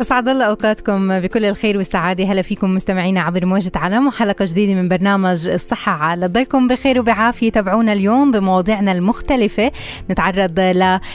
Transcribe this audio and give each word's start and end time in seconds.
أسعد 0.00 0.28
الله 0.28 0.44
أوقاتكم 0.44 1.20
بكل 1.20 1.44
الخير 1.44 1.76
والسعادة. 1.76 2.24
هلا 2.24 2.42
فيكم 2.42 2.74
مستمعينا 2.74 3.20
عبر 3.20 3.46
موجة 3.46 3.72
علم 3.74 4.06
وحلقة 4.06 4.44
جديدة 4.44 4.74
من 4.74 4.88
برنامج 4.88 5.48
الصحة 5.48 5.92
على 5.92 6.28
تضلكم 6.28 6.68
بخير 6.68 6.98
وبعافية. 6.98 7.50
تابعونا 7.50 7.92
اليوم 7.92 8.30
بمواضيعنا 8.30 8.92
المختلفة. 8.92 9.70
نتعرض 10.10 10.60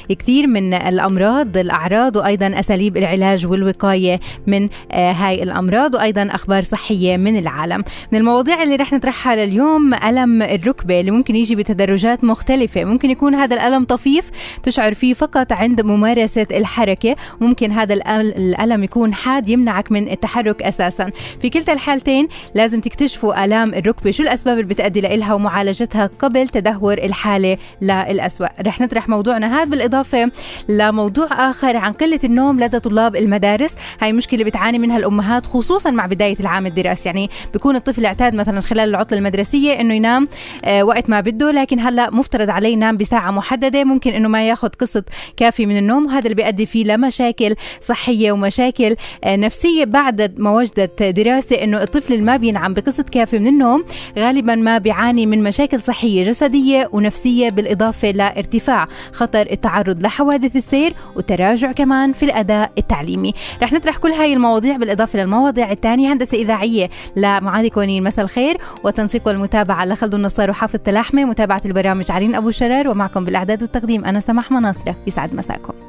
لكثير 0.09 0.47
من 0.47 0.73
الأمراض 0.73 1.57
الأعراض 1.57 2.15
وأيضا 2.15 2.59
أساليب 2.59 2.97
العلاج 2.97 3.45
والوقاية 3.45 4.20
من 4.47 4.70
آه، 4.91 5.11
هاي 5.11 5.43
الأمراض 5.43 5.95
وأيضا 5.95 6.29
أخبار 6.31 6.61
صحية 6.61 7.17
من 7.17 7.39
العالم. 7.39 7.84
من 8.11 8.20
المواضيع 8.20 8.63
اللي 8.63 8.75
رح 8.75 8.93
نطرحها 8.93 9.35
لليوم 9.35 9.93
ألم 9.93 10.41
الركبة 10.41 10.99
اللي 10.99 11.11
ممكن 11.11 11.35
يجي 11.35 11.55
بتدرجات 11.55 12.23
مختلفة. 12.23 12.84
ممكن 12.84 13.09
يكون 13.09 13.35
هذا 13.35 13.55
الألم 13.55 13.84
طفيف 13.84 14.31
تشعر 14.63 14.93
فيه 14.93 15.13
فقط 15.13 15.51
عند 15.53 15.81
ممارسة 15.81 16.48
الحركة. 16.51 17.15
ممكن 17.41 17.71
هذا 17.71 17.93
الألم 17.93 18.68
الألم 18.69 18.83
يكون 18.83 19.13
حاد 19.13 19.49
يمنعك 19.49 19.91
من 19.91 20.12
التحرك 20.12 20.62
أساسا. 20.62 21.12
في 21.41 21.49
كلتا 21.49 21.73
الحالتين 21.73 22.27
لازم 22.55 22.81
تكتشفوا 22.81 23.45
آلام 23.45 23.73
الركبة 23.73 24.11
شو 24.11 24.23
الأسباب 24.23 24.57
اللي 24.59 24.70
بتأدي 24.70 25.01
لإلها 25.01 25.34
ومعالجتها 25.34 26.09
قبل 26.20 26.48
تدهور 26.48 26.98
الحالة 26.98 27.57
للأسوأ. 27.81 28.48
رح 28.61 28.81
نطرح 28.81 29.09
موضوعنا 29.09 29.57
هذا 29.57 29.63
بالإضافة 29.63 30.31
لموضوع 30.70 31.49
آخر 31.49 31.77
عن 31.77 31.93
قلة 31.93 32.20
النوم 32.23 32.59
لدى 32.59 32.79
طلاب 32.79 33.15
المدارس. 33.15 33.76
هاي 34.01 34.13
مشكلة 34.13 34.43
بتعاني 34.43 34.79
منها 34.79 34.98
الأمهات 34.98 35.45
خصوصا 35.45 35.91
مع 35.91 36.05
بداية 36.05 36.39
العام 36.39 36.65
الدراسي. 36.65 37.09
يعني 37.09 37.29
بيكون 37.54 37.76
الطفل 37.76 38.05
اعتاد 38.05 38.33
مثلا 38.33 38.61
خلال 38.61 38.89
العطلة 38.89 39.17
المدرسية 39.17 39.81
إنه 39.81 39.93
ينام 39.93 40.27
آه 40.65 40.83
وقت 40.83 41.09
ما 41.09 41.21
بده 41.21 41.51
لكن 41.51 41.79
هلأ 41.79 42.09
مفترض 42.11 42.49
عليه 42.49 42.73
ينام 42.73 42.98
بساعة 42.98 43.31
محددة. 43.31 43.83
ممكن 43.83 44.11
إنه 44.11 44.27
ما 44.27 44.48
ياخذ 44.48 44.70
قسط 44.70 45.04
كافي 45.37 45.65
من 45.65 45.77
النوم 45.77 46.05
وهذا 46.05 46.23
اللي 46.23 46.35
بيؤدي 46.35 46.65
فيه 46.65 46.83
لمشاكل 46.83 47.55
صحية 47.81 48.31
ومشاكل 48.31 48.59
مشاكل 48.60 48.96
نفسية 49.26 49.85
بعد 49.85 50.40
ما 50.40 50.52
وجدت 50.52 51.04
دراسة 51.04 51.63
أنه 51.63 51.84
الطفل 51.84 52.13
اللي 52.13 52.26
ما 52.26 52.38
بينعم 52.38 52.74
بقسط 52.74 53.10
كافي 53.10 53.40
من 53.40 53.48
النوم 53.48 53.84
غالبا 54.18 54.55
ما 54.55 54.77
بيعاني 54.77 55.26
من 55.26 55.43
مشاكل 55.43 55.82
صحية 55.82 56.24
جسدية 56.29 56.90
ونفسية 56.91 57.49
بالإضافة 57.49 58.12
لارتفاع 58.12 58.88
خطر 59.13 59.48
التعرض 59.51 60.04
لحوادث 60.04 60.55
السير 60.55 60.93
وتراجع 61.16 61.71
كمان 61.71 62.13
في 62.13 62.24
الأداء 62.24 62.71
التعليمي. 62.77 63.34
رح 63.63 63.74
نطرح 63.74 63.98
كل 63.98 64.09
هاي 64.09 64.34
المواضيع 64.34 64.78
بالإضافة 64.78 65.19
للمواضيع 65.19 65.72
الثانية. 65.72 66.13
هندسة 66.13 66.38
إذاعية 66.38 66.90
لمعاذ 67.16 67.68
كونين 67.68 68.03
مساء 68.03 68.25
الخير 68.25 68.57
وتنسيق 68.84 69.28
والمتابعة 69.28 69.85
لخلد 69.85 70.16
النصار 70.16 70.50
وحافظ 70.50 70.79
تلاحمة 70.79 71.25
متابعة 71.25 71.62
البرامج 71.66 72.12
عرين 72.12 72.35
أبو 72.35 72.51
شرار 72.51 72.88
ومعكم 72.88 73.23
بالإعداد 73.23 73.62
والتقديم 73.62 74.06
أنا 74.06 74.19
سماح 74.19 74.51
مناصرة. 74.51 74.96
يسعد 75.07 75.35
مساكم. 75.35 75.88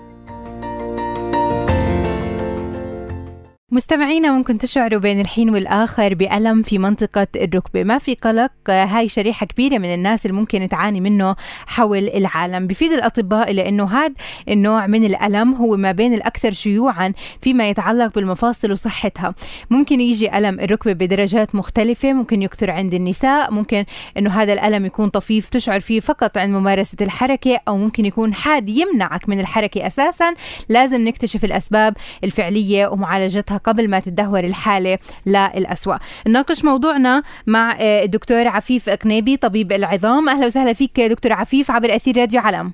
مستمعينا 3.72 4.32
ممكن 4.32 4.58
تشعروا 4.58 5.00
بين 5.00 5.20
الحين 5.20 5.50
والآخر 5.50 6.14
بألم 6.14 6.62
في 6.62 6.78
منطقة 6.78 7.26
الركبة. 7.36 7.84
ما 7.84 7.98
في 7.98 8.14
قلق. 8.14 8.50
هاي 8.68 9.08
شريحة 9.08 9.46
كبيرة 9.46 9.78
من 9.78 9.94
الناس 9.94 10.26
اللي 10.26 10.36
ممكن 10.36 10.68
تعاني 10.68 11.00
منه 11.00 11.36
حول 11.66 12.08
العالم. 12.08 12.66
بفيد 12.66 12.92
الأطباء 12.92 13.52
لأنه 13.52 13.84
هذا 13.84 14.14
النوع 14.48 14.86
من 14.86 15.04
الألم 15.04 15.54
هو 15.54 15.76
ما 15.76 15.92
بين 15.92 16.14
الأكثر 16.14 16.52
شيوعا 16.52 17.12
فيما 17.42 17.68
يتعلق 17.68 18.14
بالمفاصل 18.14 18.72
وصحتها. 18.72 19.34
ممكن 19.70 20.00
يجي 20.00 20.38
ألم 20.38 20.60
الركبة 20.60 20.92
بدرجات 20.92 21.54
مختلفة. 21.54 22.12
ممكن 22.12 22.42
يكثر 22.42 22.70
عند 22.70 22.94
النساء. 22.94 23.52
ممكن 23.52 23.84
أنه 24.18 24.30
هذا 24.30 24.52
الألم 24.52 24.86
يكون 24.86 25.08
طفيف 25.08 25.48
تشعر 25.48 25.80
فيه 25.80 26.00
فقط 26.00 26.38
عند 26.38 26.54
ممارسة 26.54 26.96
الحركة 27.00 27.60
أو 27.68 27.76
ممكن 27.76 28.04
يكون 28.04 28.34
حاد 28.34 28.68
يمنعك 28.68 29.28
من 29.28 29.40
الحركة 29.40 29.86
أساسا. 29.86 30.34
لازم 30.68 31.00
نكتشف 31.08 31.44
الأسباب 31.44 31.96
الفعلية 32.24 32.86
ومعالجتها 32.86 33.59
قبل 33.64 33.90
ما 33.90 34.00
تدهور 34.00 34.44
الحالة 34.44 34.98
للأسوأ. 35.26 35.96
نناقش 36.28 36.64
موضوعنا 36.64 37.22
مع 37.46 37.72
آه، 37.80 38.04
الدكتور 38.04 38.48
عفيف 38.48 38.90
قنيبي 38.90 39.36
طبيب 39.36 39.72
العظام. 39.72 40.28
أهلا 40.28 40.46
وسهلا 40.46 40.72
فيك 40.72 41.00
دكتور 41.00 41.32
عفيف 41.32 41.70
عبر 41.70 41.96
أثير 41.96 42.16
راديو 42.16 42.40
علم. 42.40 42.72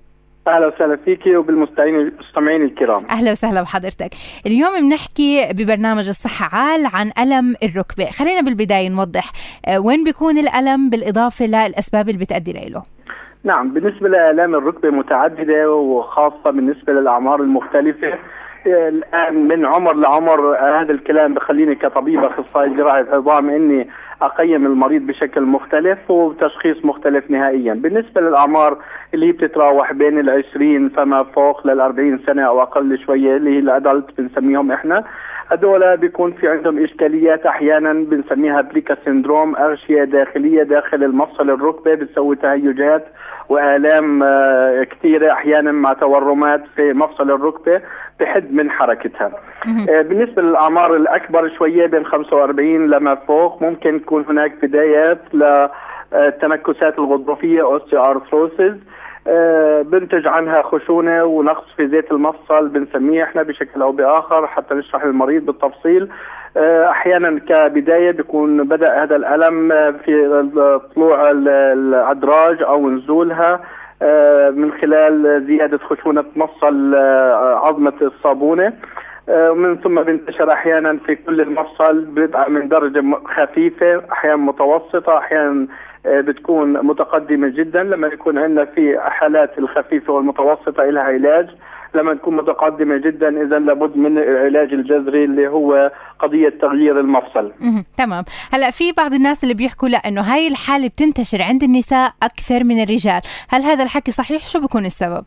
أهلا 0.49 0.67
وسهلا 0.67 0.97
فيك 1.05 1.27
وبالمستمعين 1.27 1.95
المستمعين 1.95 2.63
الكرام. 2.63 3.07
أهلا 3.11 3.33
وسهلا 3.33 3.63
بحضرتك. 3.63 4.11
اليوم 4.47 4.81
بنحكي 4.81 5.49
ببرنامج 5.53 6.09
الصحة 6.09 6.57
عال 6.57 6.87
عن 6.87 7.11
ألم 7.19 7.55
الركبة. 7.63 8.11
خلينا 8.11 8.41
بالبداية 8.41 8.89
نوضح 8.89 9.33
آه، 9.67 9.81
وين 9.81 10.05
بيكون 10.05 10.39
الألم 10.39 10.91
بالإضافة 10.91 11.47
للأسباب 11.47 12.09
اللي 12.09 12.21
بتؤدي 12.21 12.53
له 12.53 12.83
نعم 13.45 13.75
بالنسبة 13.75 14.09
لالام 14.09 14.55
الركبة 14.55 14.91
متعددة 14.91 15.71
وخاصة 15.71 16.51
بالنسبة 16.51 16.93
للأعمار 16.93 17.41
المختلفة. 17.41 18.19
الآن 18.67 19.49
من 19.49 19.67
عمر 19.67 19.95
لعمر 19.95 20.57
هذا 20.57 20.93
الكلام 20.93 21.35
بخليني 21.35 21.75
كطبيب 21.75 22.25
أخصائي 22.25 22.75
جراحه 22.75 23.05
عظام 23.13 23.51
إني 23.51 23.89
أقيم 24.23 24.67
المريض 24.67 25.03
بشكل 25.07 25.43
مختلف 25.43 26.11
وتشخيص 26.11 26.85
مختلف 26.85 27.31
نهائيا. 27.31 27.75
بالنسبة 27.75 28.21
للأعمار 28.21 28.79
اللي 29.15 29.33
بتتراوح 29.33 29.93
بين 29.93 30.19
ال 30.19 30.31
20 30.31 30.89
فما 30.89 31.23
فوق 31.25 31.67
لل 31.67 31.81
40 31.81 32.19
سنة 32.27 32.43
أو 32.43 32.63
أقل 32.63 32.99
شوية 32.99 33.37
اللي 33.37 33.55
هي 33.55 33.59
ال 33.59 33.69
adult 33.69 34.21
بنسميهم 34.21 34.73
إحنا 34.73 35.05
هذول 35.53 35.97
بيكون 35.97 36.33
في 36.33 36.49
عندهم 36.49 36.85
إشكاليات 36.85 37.47
أحيانا 37.47 37.93
بنسميها 37.93 38.61
plica 38.61 38.97
syndrome 39.05 39.57
أغشية 39.57 40.05
داخلية 40.05 40.63
داخل 40.63 41.05
المفصل 41.05 41.51
الركبة 41.51 41.95
بتسوي 41.95 42.37
تهيجات 42.37 43.07
وآلام 43.49 44.23
آه، 44.23 44.83
كثيرة 44.85 45.33
أحيانا 45.33 45.73
مع 45.73 45.93
تورمات 45.93 46.65
في 46.77 46.93
مفصل 46.93 47.31
الركبة. 47.31 47.81
بحد 48.21 48.53
من 48.53 48.71
حركتها. 48.71 49.31
آه، 49.89 50.03
بالنسبة 50.03 50.43
للأعمار 50.43 50.97
الأكبر 50.97 51.49
شوية 51.59 51.87
بين 51.87 52.07
45 52.07 52.91
لما 52.91 53.15
فوق 53.15 53.63
ممكن 53.63 54.01
تكون 54.03 54.25
هناك 54.29 54.53
بدايات 54.63 55.19
للتنكسات 55.35 56.99
الغضروفية 56.99 57.63
osteoarthrosis 57.63 58.75
آه، 59.29 59.83
بنتج 59.83 60.29
عنها 60.29 60.63
خشونة 60.63 61.25
ونقص 61.25 61.65
في 61.77 61.89
زيت 61.89 62.13
المفصل 62.13 62.69
بنسميه 62.69 63.25
إحنا 63.25 63.43
بشكل 63.43 63.83
أو 63.83 63.93
بآخر 63.93 64.47
حتى 64.47 64.75
نشرح 64.75 65.05
للمريض 65.05 65.47
بالتفصيل. 65.47 66.09
آه، 66.57 66.91
أحيانا 66.91 67.41
كبداية 67.49 68.11
بيكون 68.11 68.69
بدأ 68.69 69.03
هذا 69.03 69.17
الألم 69.17 69.69
في 70.05 70.45
طلوع 70.95 71.31
الأدراج 71.31 72.63
أو 72.63 72.91
نزولها. 72.91 73.53
آه، 73.53 73.61
من 74.51 74.73
خلال 74.81 75.45
زيادة 75.47 75.79
خشونة 75.79 76.25
مفصل 76.37 76.95
عظمة 77.65 77.93
الصابونة. 78.03 78.73
ومن 79.29 79.77
ثم 79.77 80.03
بينتشر 80.03 80.53
أحيانا 80.53 80.99
في 81.07 81.15
كل 81.15 81.41
المفصل 81.41 82.07
من 82.49 82.69
درجة 82.69 83.05
خفيفة 83.25 84.03
أحيانا 84.13 84.37
متوسطة 84.37 85.19
أحيانا 85.19 85.67
آه، 86.07 86.21
بتكون 86.21 86.73
متقدمة 86.87 87.49
جدا 87.49 87.83
لما 87.83 88.07
يكون 88.07 88.39
عندنا 88.39 88.65
في 88.65 88.99
حالات 89.01 89.59
الخفيفة 89.59 90.13
والمتوسطة 90.13 90.85
لها 90.85 91.03
علاج. 91.03 91.49
لما 91.97 92.15
تكون 92.15 92.37
متقدمة 92.37 92.97
جدا 92.97 93.43
إذا 93.43 93.59
لابد 93.59 93.97
من 93.97 94.19
العلاج 94.19 94.73
الجذري 94.73 95.25
اللي 95.25 95.49
هو 95.49 95.93
قضية 96.19 96.49
تغيير 96.49 97.01
المفصل. 97.01 97.53
تمام. 97.99 98.25
هلأ 98.53 98.71
في 98.71 98.93
بعض 98.93 99.13
الناس 99.13 99.45
اللي 99.45 99.55
بيحكوا 99.55 99.89
لأ 99.89 99.99
إنه 99.99 100.21
هاي 100.21 100.49
الحالة 100.49 100.89
بتنتشر 100.89 101.43
عند 101.43 101.63
النساء 101.63 102.13
أكثر 102.23 102.65
من 102.65 102.83
الرجال. 102.83 103.21
هل 103.49 103.63
هذا 103.63 103.85
الحكي 103.85 104.11
صحيح؟ 104.11 104.47
شو 104.47 104.61
بكون 104.61 104.85
السبب؟ 104.85 105.25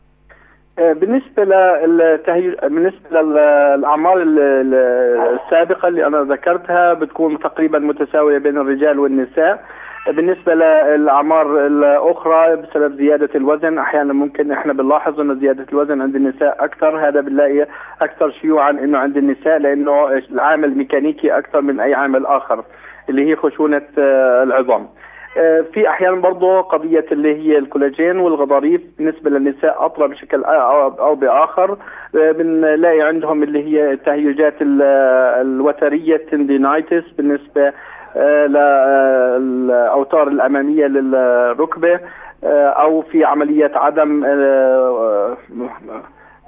آه، 0.78 0.92
بالنسبة 0.92 1.44
للتهيج 1.44 2.54
بالنسبة 2.62 3.20
للأعمار 3.22 4.22
السابقة 4.22 5.88
اللي 5.88 6.06
أنا 6.06 6.22
ذكرتها 6.34 6.94
بتكون 6.94 7.38
تقريبا 7.38 7.78
متساوية 7.78 8.38
بين 8.38 8.58
الرجال 8.58 8.98
والنساء. 8.98 9.64
بالنسبة 10.10 10.54
للأعمار 10.54 11.66
الأخرى 11.66 12.56
بسبب 12.56 12.96
زيادة 12.96 13.28
الوزن 13.34 13.78
أحيانا 13.78 14.12
ممكن 14.12 14.52
إحنا 14.52 14.72
بنلاحظ 14.72 15.20
إنه 15.20 15.34
زيادة 15.34 15.66
الوزن 15.72 16.02
عند 16.02 16.16
النساء 16.16 16.64
أكثر. 16.64 17.08
هذا 17.08 17.20
بنلاقي 17.20 17.66
أكثر 18.02 18.30
شيوعا 18.30 18.70
إنه 18.70 18.98
عند 18.98 19.16
النساء 19.16 19.58
لأنه 19.58 20.08
العامل 20.32 20.76
ميكانيكي 20.78 21.38
أكثر 21.38 21.60
من 21.60 21.80
أي 21.80 21.94
عامل 21.94 22.26
آخر 22.26 22.64
اللي 23.08 23.30
هي 23.30 23.36
خشونة 23.36 23.82
آه، 23.98 24.42
العظام. 24.42 24.88
آه، 25.38 25.64
في 25.74 25.88
أحيانا 25.88 26.16
برضه 26.16 26.60
قضية 26.60 27.06
اللي 27.12 27.36
هي 27.36 27.58
الكولاجين 27.58 28.18
والغضاريف 28.18 28.80
بالنسبة 28.98 29.30
للنساء 29.30 29.86
أطرى 29.86 30.08
بشكل 30.08 30.44
أو 30.44 31.14
بآخر. 31.14 31.76
بنلاقي 32.14 33.00
عندهم 33.00 33.42
اللي 33.42 33.64
هي 33.64 33.92
التهيجات 33.92 34.54
الوترية 34.60 36.16
تندينايتس 36.16 37.04
بالنسبة 37.18 37.72
للاوتار 39.36 40.28
الأمامية 40.28 40.86
للركبة 40.86 42.00
أو 42.44 43.02
في 43.02 43.24
عملية 43.24 43.70
عدم 43.74 44.24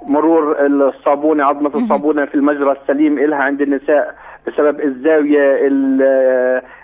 مرور 0.07 0.55
الصابونة 0.59 1.43
عظمة 1.43 1.71
الصابونة 1.75 2.25
في 2.25 2.35
المجرى 2.35 2.71
السليم 2.71 3.19
إلها 3.19 3.37
عند 3.39 3.61
النساء. 3.61 4.15
بسبب 4.47 4.81
الزاوية 4.81 5.57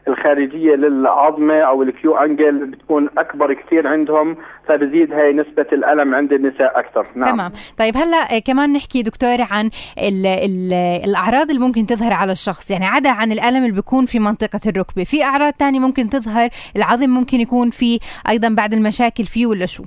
الخارجية 0.07 0.75
للعظمة 0.75 1.59
أو 1.59 1.83
ال 1.83 2.00
Q 2.00 2.17
angle 2.17 2.65
بتكون 2.65 3.09
أكبر 3.17 3.53
كثير 3.53 3.87
عندهم 3.87 4.37
فبزيد 4.67 5.13
هاي 5.13 5.33
نسبة 5.33 5.65
الألم 5.73 6.15
عند 6.15 6.33
النساء 6.33 6.79
أكثر. 6.79 7.05
نعم. 7.15 7.31
تمام. 7.31 7.51
طيب 7.77 7.97
هلأ 7.97 8.39
كمان 8.39 8.73
نحكي 8.73 9.03
دكتور 9.03 9.37
عن 9.51 9.69
ال 9.97 10.25
ال 10.25 10.73
الأعراض 11.09 11.49
اللي 11.49 11.61
ممكن 11.61 11.85
تظهر 11.85 12.13
على 12.13 12.31
الشخص. 12.31 12.71
يعني 12.71 12.85
عدا 12.85 13.09
عن 13.09 13.31
الألم 13.31 13.63
اللي 13.63 13.75
بيكون 13.75 14.05
في 14.05 14.19
منطقة 14.19 14.59
الركبة 14.67 15.03
في 15.03 15.23
أعراض 15.23 15.53
ثانية 15.53 15.79
ممكن 15.79 16.09
تظهر 16.09 16.49
العظم 16.75 17.09
ممكن 17.09 17.39
يكون 17.39 17.69
في 17.69 17.99
أيضا 18.29 18.49
بعد 18.49 18.73
المشاكل 18.73 19.23
فيه 19.23 19.45
ولا 19.45 19.65
شو؟ 19.65 19.83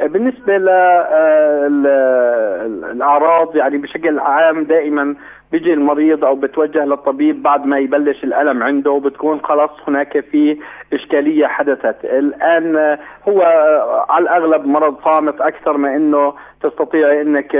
بالنسبة 0.00 0.56
للأعراض 2.92 3.56
يعني 3.56 3.78
بشكل 3.78 4.18
عام 4.18 4.64
دائما 4.64 5.14
بيجي 5.52 5.72
المريض 5.72 6.24
أو 6.24 6.34
بتوجه 6.34 6.84
للطبيب 6.84 7.42
بعد 7.42 7.66
ما 7.66 7.78
يبلش 7.78 8.24
الألم 8.24 8.62
عنده 8.62 8.90
وبتكون 8.90 9.40
خلاص 9.40 9.70
هناك 9.88 10.20
في 10.20 10.58
إشكالية 10.92 11.46
حدثت، 11.46 12.04
الآن 12.04 12.98
هو 13.28 13.42
على 14.08 14.22
الأغلب 14.22 14.66
مرض 14.66 14.96
صامت 15.04 15.40
أكثر 15.40 15.76
ما 15.76 15.96
إنه 15.96 16.34
تستطيع 16.62 17.20
إنك 17.20 17.52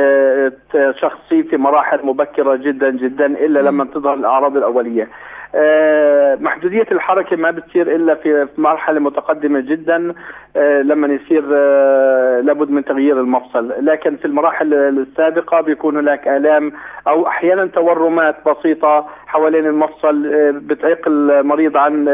تشخصيه 0.72 1.42
في 1.42 1.56
مراحل 1.56 2.06
مبكرة 2.06 2.56
جدا 2.56 2.90
جدا 2.90 3.26
إلا 3.26 3.60
لما 3.60 3.84
تظهر 3.84 4.14
الأعراض 4.14 4.56
الأولية. 4.56 5.08
آه، 5.56 6.34
محدودية 6.40 6.86
الحركة 6.92 7.36
ما 7.36 7.50
بتصير 7.50 7.94
إلا 7.94 8.14
في 8.14 8.48
مرحلة 8.58 9.00
متقدمة 9.00 9.60
جدا 9.60 10.14
آه، 10.56 10.82
لما 10.82 11.08
يصير 11.08 11.44
آه، 11.54 12.40
لابد 12.40 12.70
من 12.70 12.84
تغيير 12.84 13.20
المفصل. 13.20 13.72
لكن 13.80 14.16
في 14.16 14.24
المراحل 14.24 14.74
السابقة 14.74 15.60
بيكون 15.60 15.96
هناك 15.96 16.28
آلام 16.28 16.72
أو 17.08 17.26
أحيانا 17.26 17.66
تورمات 17.66 18.36
بسيطة 18.48 19.06
حوالين 19.34 19.66
المفصل 19.66 20.22
بتعيق 20.52 21.08
المريض 21.08 21.76
عن 21.76 22.08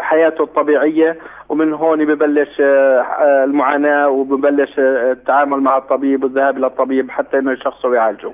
حياته 0.00 0.44
الطبيعية 0.44 1.18
ومن 1.48 1.72
هون 1.72 2.04
ببلش 2.04 2.60
المعاناة 3.44 4.08
وببلش 4.08 4.70
التعامل 4.78 5.60
مع 5.60 5.76
الطبيب 5.76 6.24
والذهاب 6.24 6.58
للطبيب 6.58 7.10
حتى 7.10 7.38
إنه 7.38 7.52
يشخصه 7.52 7.88
ويعالجه. 7.88 8.32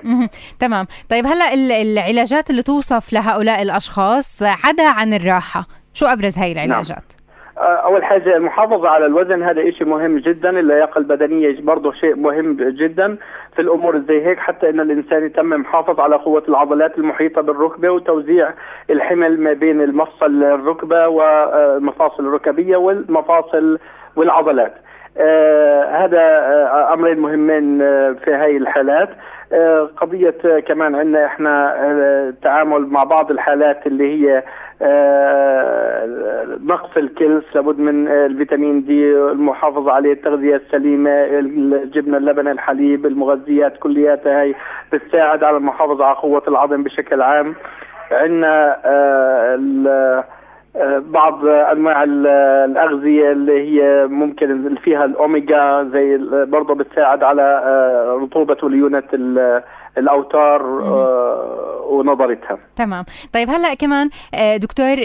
تمام، 0.60 0.86
طيب 1.10 1.26
هلا 1.26 1.54
العلاجات 1.82 2.50
اللي 2.50 2.62
توصف 2.62 3.12
لهؤلاء 3.12 3.62
الأشخاص 3.62 4.42
عدا 4.42 4.88
عن 4.88 5.14
الراحة 5.14 5.66
شو 5.94 6.06
أبرز 6.06 6.38
هاي 6.38 6.54
نعم. 6.54 6.64
العلاجات؟ 6.64 6.88
نعم. 6.90 7.19
أول 7.60 8.04
حاجة 8.04 8.36
المحافظة 8.36 8.88
على 8.88 9.06
الوزن 9.06 9.42
هذا 9.42 9.70
شيء 9.70 9.86
مهم 9.86 10.18
جدا. 10.18 10.50
اللياقة 10.50 10.98
البدنية 10.98 11.60
برضه 11.60 11.92
شيء 11.92 12.16
مهم 12.16 12.56
جدا 12.56 13.16
في 13.56 13.62
الأمور 13.62 13.98
زي 13.98 14.26
هيك 14.26 14.38
حتى 14.38 14.70
إن 14.70 14.80
الإنسان 14.80 15.26
يتم 15.26 15.48
محافظ 15.48 16.00
على 16.00 16.16
قوة 16.16 16.42
العضلات 16.48 16.98
المحيطة 16.98 17.40
بالركبة 17.42 17.90
وتوزيع 17.90 18.50
الحمل 18.90 19.40
ما 19.40 19.52
بين 19.52 19.80
المفصل 19.80 20.44
الركبة 20.44 21.08
والمفاصل 21.08 22.26
الركبية 22.26 22.76
والمفاصل 22.76 23.78
والعضلات. 24.16 24.74
آه 25.18 25.84
هذا 26.04 26.20
آه 26.20 26.94
أمرين 26.94 27.18
مهمين 27.18 27.82
آه 27.82 28.12
في 28.24 28.34
هاي 28.34 28.56
الحالات. 28.56 29.08
آه 29.52 29.90
قضية 29.96 30.60
كمان 30.66 30.94
عندنا 30.94 31.26
إحنا 31.26 31.74
آه، 31.76 32.28
التعامل 32.28 32.86
مع 32.86 33.04
بعض 33.04 33.30
الحالات 33.30 33.86
اللي 33.86 34.04
هي 34.14 34.38
آه، 34.38 34.44
نقص 36.64 36.96
الكلس 36.96 37.44
لابد 37.54 37.78
من 37.78 38.08
الفيتامين 38.08 38.84
دي 38.84 39.12
المحافظة 39.16 39.92
عليه 39.92 40.12
التغذية 40.12 40.56
السليمة 40.56 41.10
الجبنة 41.10 42.16
اللبن 42.16 42.48
الحليب 42.48 43.06
المغذيات 43.06 43.76
كلياتها 43.78 44.42
هي 44.42 44.54
بتساعد 44.92 45.44
على 45.44 45.56
المحافظة 45.56 46.04
على 46.04 46.16
قوة 46.16 46.42
العظم 46.48 46.82
بشكل 46.82 47.22
عام. 47.22 47.54
عندنا 48.12 48.76
بعض 50.98 51.46
أنواع 51.46 52.02
الأغذية 52.04 53.32
اللي 53.32 53.52
هي 53.82 54.06
ممكن 54.06 54.74
فيها 54.74 55.04
الأوميجا 55.04 55.88
زي 55.92 56.18
برضه 56.44 56.74
بتساعد 56.74 57.22
على 57.22 57.42
آه، 57.42 58.18
رطوبة 58.22 58.56
وليونه 58.62 59.02
الأوتار 60.00 60.60
آه، 60.82 61.86
ونظرتها. 61.90 62.58
تمام. 62.76 63.04
طيب 63.32 63.50
هلأ 63.50 63.74
كمان 63.74 64.10
آه، 64.34 64.56
دكتور 64.56 64.96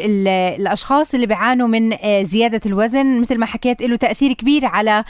الأشخاص 0.59 1.13
اللي 1.13 1.27
بيعانوا 1.27 1.67
من 1.67 1.93
آه، 1.93 2.23
زيادة 2.23 2.59
الوزن 2.65 3.21
مثل 3.21 3.39
ما 3.39 3.45
حكيت 3.45 3.81
له 3.81 3.95
تأثير 3.95 4.33
كبير 4.33 4.61
على 4.65 5.03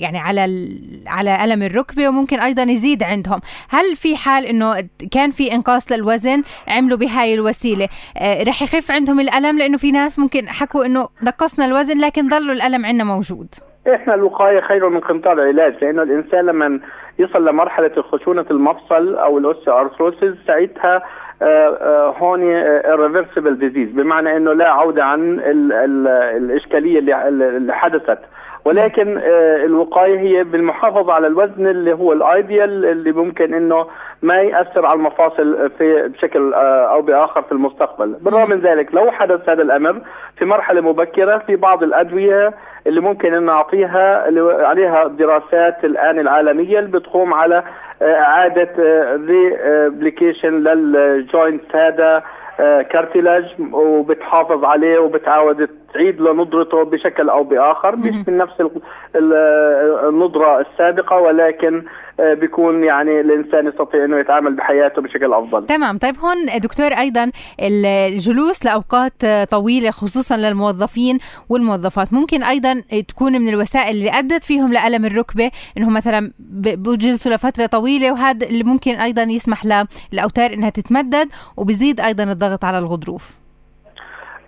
يعني 0.00 0.18
على 0.18 0.68
على 1.06 1.44
ألم 1.44 1.62
الركبة 1.62 2.08
وممكن 2.08 2.40
أيضا 2.40 2.62
يزيد 2.62 3.02
عندهم. 3.02 3.40
هل 3.70 3.96
في 3.96 4.16
حال 4.16 4.46
إنه 4.46 4.88
كان 5.12 5.30
في 5.30 5.52
إنقاص 5.52 5.92
للوزن 5.92 6.42
عملوا 6.68 6.98
بهاي 6.98 7.34
الوسيلة 7.34 7.88
رح 8.22 8.62
يخف 8.62 8.90
عندهم 8.90 9.20
الألم؟ 9.20 9.58
لأنه 9.58 9.76
في 9.76 9.92
ناس 9.92 10.18
ممكن 10.18 10.48
حكوا 10.48 10.84
إنه 10.86 11.08
نقصنا 11.22 11.64
الوزن 11.64 12.00
لكن 12.00 12.28
ظلوا 12.28 12.54
الألم 12.54 12.86
عندنا 12.86 13.04
موجود. 13.04 13.48
إحنا 13.94 14.14
الوقاية 14.14 14.60
خير 14.60 14.88
من 14.88 15.00
قنطار 15.00 15.32
العلاج 15.32 15.84
لأنه 15.84 16.02
الإنسان 16.02 16.46
لما 16.46 16.80
يصل 17.18 17.48
لمرحلة 17.48 18.02
خشونة 18.02 18.46
المفصل 18.50 19.14
أو 19.14 19.38
ال 19.38 19.78
osteoarthrosis 19.78 20.34
ساعتها 20.46 21.02
آه، 21.42 21.68
آه، 21.68 22.14
هون 22.18 22.62
irreversible 22.82 23.58
disease 23.58 23.88
بمعنى 23.90 24.36
إنه 24.36 24.52
لا 24.52 24.70
عودة 24.70 25.04
عن 25.04 25.38
ال 25.38 25.72
ال 25.72 26.06
الإشكالية 26.08 26.98
اللي 27.28 27.74
حدثت. 27.74 28.18
ولكن 28.66 29.18
آه، 29.18 29.64
الوقاية 29.64 30.18
هي 30.18 30.44
بالمحافظة 30.44 31.12
على 31.12 31.26
الوزن 31.26 31.66
اللي 31.66 31.92
هو 31.92 32.12
ال 32.12 32.24
ideal 32.24 32.84
اللي 32.84 33.12
ممكن 33.12 33.54
إنه 33.54 33.86
ما 34.22 34.36
يأثر 34.36 34.86
على 34.86 34.96
المفاصل 34.96 35.70
في 35.78 36.08
بشكل 36.08 36.54
أو 36.54 37.02
بآخر 37.02 37.42
في 37.42 37.52
المستقبل. 37.52 38.16
بالرغم 38.20 38.50
من 38.50 38.60
ذلك 38.60 38.94
لو 38.94 39.10
حدث 39.10 39.48
هذا 39.48 39.62
الأمر 39.62 40.00
في 40.38 40.44
مرحلة 40.44 40.80
مبكرة 40.80 41.38
في 41.38 41.56
بعض 41.56 41.82
الأدوية 41.82 42.54
اللي 42.86 43.00
ممكن 43.00 43.34
إن 43.34 43.42
نعطيها 43.42 44.28
اللي 44.28 44.66
عليها 44.66 45.04
دراسات 45.04 45.84
الآن 45.84 46.18
العالمية 46.18 46.78
اللي 46.78 46.90
بتقوم 46.90 47.34
على 47.34 47.62
آه، 48.02 48.14
إعادة 48.14 48.70
re 49.16 49.56
application 49.86 50.54
لل 50.54 50.89
joint 50.89 51.76
هذا 51.76 52.22
كارتيلاج 52.90 53.44
وبتحافظ 53.72 54.64
عليه 54.64 54.98
وبتعاود 54.98 55.68
تعيد 55.96 56.20
له 56.20 56.32
نضرته 56.32 56.82
بشكل 56.82 57.28
أو 57.28 57.44
بآخر 57.44 57.96
مش 57.96 58.28
من 58.28 58.36
نفس 58.36 58.54
النضره 60.08 60.60
السابقة 60.60 61.16
ولكن 61.16 61.84
آه، 62.20 62.34
بيكون 62.34 62.84
يعني 62.84 63.20
الإنسان 63.20 63.66
يستطيع 63.66 64.04
إنه 64.04 64.18
يتعامل 64.18 64.54
بحياته 64.56 65.02
بشكل 65.02 65.32
أفضل. 65.34 65.66
تمام، 65.66 65.98
طيب 65.98 66.16
هون 66.18 66.36
دكتور 66.62 66.86
أيضا 66.86 67.30
الجلوس 67.60 68.64
لأوقات 68.64 69.26
طويلة 69.50 69.90
خصوصا 69.90 70.36
للموظفين 70.36 71.18
والموظفات 71.48 72.12
ممكن 72.12 72.42
أيضا 72.42 72.82
تكون 73.08 73.32
من 73.32 73.48
الوسائل 73.48 73.96
اللي 73.96 74.10
أدت 74.10 74.44
فيهم 74.44 74.72
لألم 74.72 75.04
الركبة 75.04 75.50
انهم 75.78 75.94
مثلا 75.94 76.32
بجلسوا 76.38 77.32
لفترة 77.32 77.66
طويلة 77.66 78.12
وهذا 78.12 78.46
اللي 78.46 78.64
ممكن 78.64 78.94
أيضا 78.94 79.22
يسمح 79.22 79.86
للاوتار 80.12 80.52
إنها 80.52 80.70
تتمدد 80.70 81.28
وبزيد 81.56 82.00
أيضا 82.00 82.24
الضغط 82.24 82.64
على 82.64 82.78
الغضروف. 82.78 83.45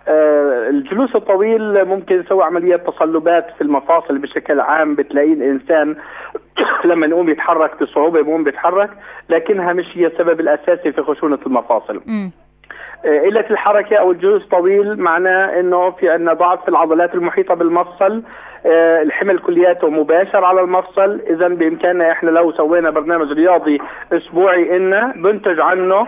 آه، 0.09 0.69
الجلوس 0.69 1.15
الطويل 1.15 1.85
ممكن 1.85 2.19
يسوي 2.19 2.43
عمليات 2.43 2.87
تصلبات 2.87 3.47
في 3.57 3.61
المفاصل 3.61 4.17
بشكل 4.17 4.59
عام 4.59 4.95
بتلاقيه 4.95 5.33
الإنسان 5.33 5.95
لما 6.89 7.07
يقوم 7.07 7.29
يتحرك 7.29 7.83
بصعوبة 7.83 8.19
يقوم 8.19 8.43
بيتحرك 8.43 8.89
لكنها 9.29 9.73
مش 9.73 9.85
هي 9.93 10.07
السبب 10.07 10.39
الأساسي 10.39 10.91
في 10.91 11.01
خشونة 11.01 11.39
المفاصل. 11.45 12.01
آه، 13.05 13.19
قلة 13.19 13.45
الحركة 13.51 13.95
أو 13.95 14.11
الجلوس 14.11 14.45
طويل 14.45 14.99
معناه 14.99 15.59
إنه 15.59 15.91
في 15.91 16.09
عندنا 16.09 16.33
ضعف 16.33 16.61
في 16.61 16.69
العضلات 16.69 17.15
المحيطة 17.15 17.53
بالمفصل 17.53 18.23
آه، 18.65 19.01
الحمل 19.01 19.39
كلياته 19.39 19.89
مباشر 19.89 20.45
على 20.45 20.61
المفصل 20.61 21.21
إذا 21.29 21.47
بإمكاننا 21.47 22.11
إحنا 22.11 22.29
لو 22.29 22.51
سوينا 22.51 22.89
برنامج 22.89 23.31
رياضي 23.31 23.81
أسبوعي 24.13 24.77
إلنا 24.77 25.13
بنتج 25.15 25.59
عنه 25.59 26.07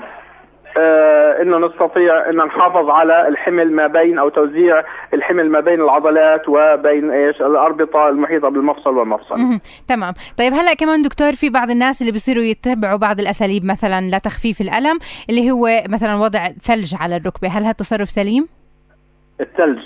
آه 0.77 1.41
إنه 1.41 1.57
نستطيع 1.57 2.29
إن 2.29 2.35
نحافظ 2.35 2.89
على 2.89 3.27
الحمل 3.27 3.71
ما 3.71 3.87
بين 3.87 4.19
أو 4.19 4.29
توزيع 4.29 4.83
الحمل 5.13 5.49
ما 5.49 5.59
بين 5.59 5.81
العضلات 5.81 6.49
وبين 6.49 7.11
إيش؟ 7.11 7.41
الأربطة 7.41 8.09
المحيطة 8.09 8.49
بالمفصل 8.49 8.97
والمفصل. 8.97 9.35
تمام، 9.87 10.13
طيب 10.37 10.53
هلا 10.53 10.73
كمان 10.73 11.01
دكتور 11.03 11.33
في 11.33 11.49
بعض 11.49 11.69
الناس 11.69 12.01
اللي 12.01 12.11
بيصيروا 12.11 12.43
يتبعوا 12.43 12.97
بعض 12.97 13.19
الأساليب 13.19 13.65
مثلا 13.65 14.17
لتخفيف 14.17 14.61
الألم 14.61 14.99
اللي 15.29 15.51
هو 15.51 15.67
مثلا 15.89 16.15
وضع 16.15 16.47
ثلج 16.47 16.95
على 16.99 17.15
الركبة، 17.15 17.47
هل 17.47 17.63
هذا 17.63 17.71
تصرف 17.71 18.09
سليم؟ 18.09 18.47
الثلج. 19.41 19.79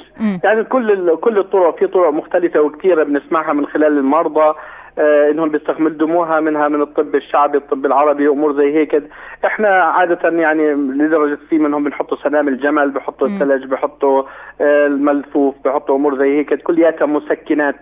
يعني 0.43 0.63
كل 0.63 1.15
كل 1.15 1.37
الطرق 1.37 1.79
في 1.79 1.87
طرق 1.87 2.09
مختلفة 2.09 2.61
وكثيرة 2.61 3.03
بنسمعها 3.03 3.53
من 3.53 3.65
خلال 3.65 3.97
المرضى. 3.97 4.53
إنهم 4.99 5.49
بيستخدموها 5.49 6.39
منها 6.39 6.67
من 6.67 6.81
الطب 6.81 7.15
الشعبي 7.15 7.57
الطب 7.57 7.85
العربي 7.85 8.27
أمور 8.27 8.53
زي 8.57 8.73
هيك. 8.75 9.03
إحنا 9.45 9.67
عادة 9.69 10.29
يعني 10.29 10.63
لدرجة 10.73 11.37
في 11.49 11.57
منهم 11.57 11.83
بنحطوا 11.83 12.17
سنام 12.23 12.47
الجمل 12.47 12.91
بحطوا 12.91 13.27
الثلج 13.27 13.65
بحطوا 13.65 14.23
آه 14.61 14.87
الملفوف 14.87 15.55
بحطوا 15.65 15.95
أمور 15.95 16.17
زي 16.17 16.37
هيك. 16.37 16.53
كلياتها 16.53 17.05
مسكنات 17.05 17.75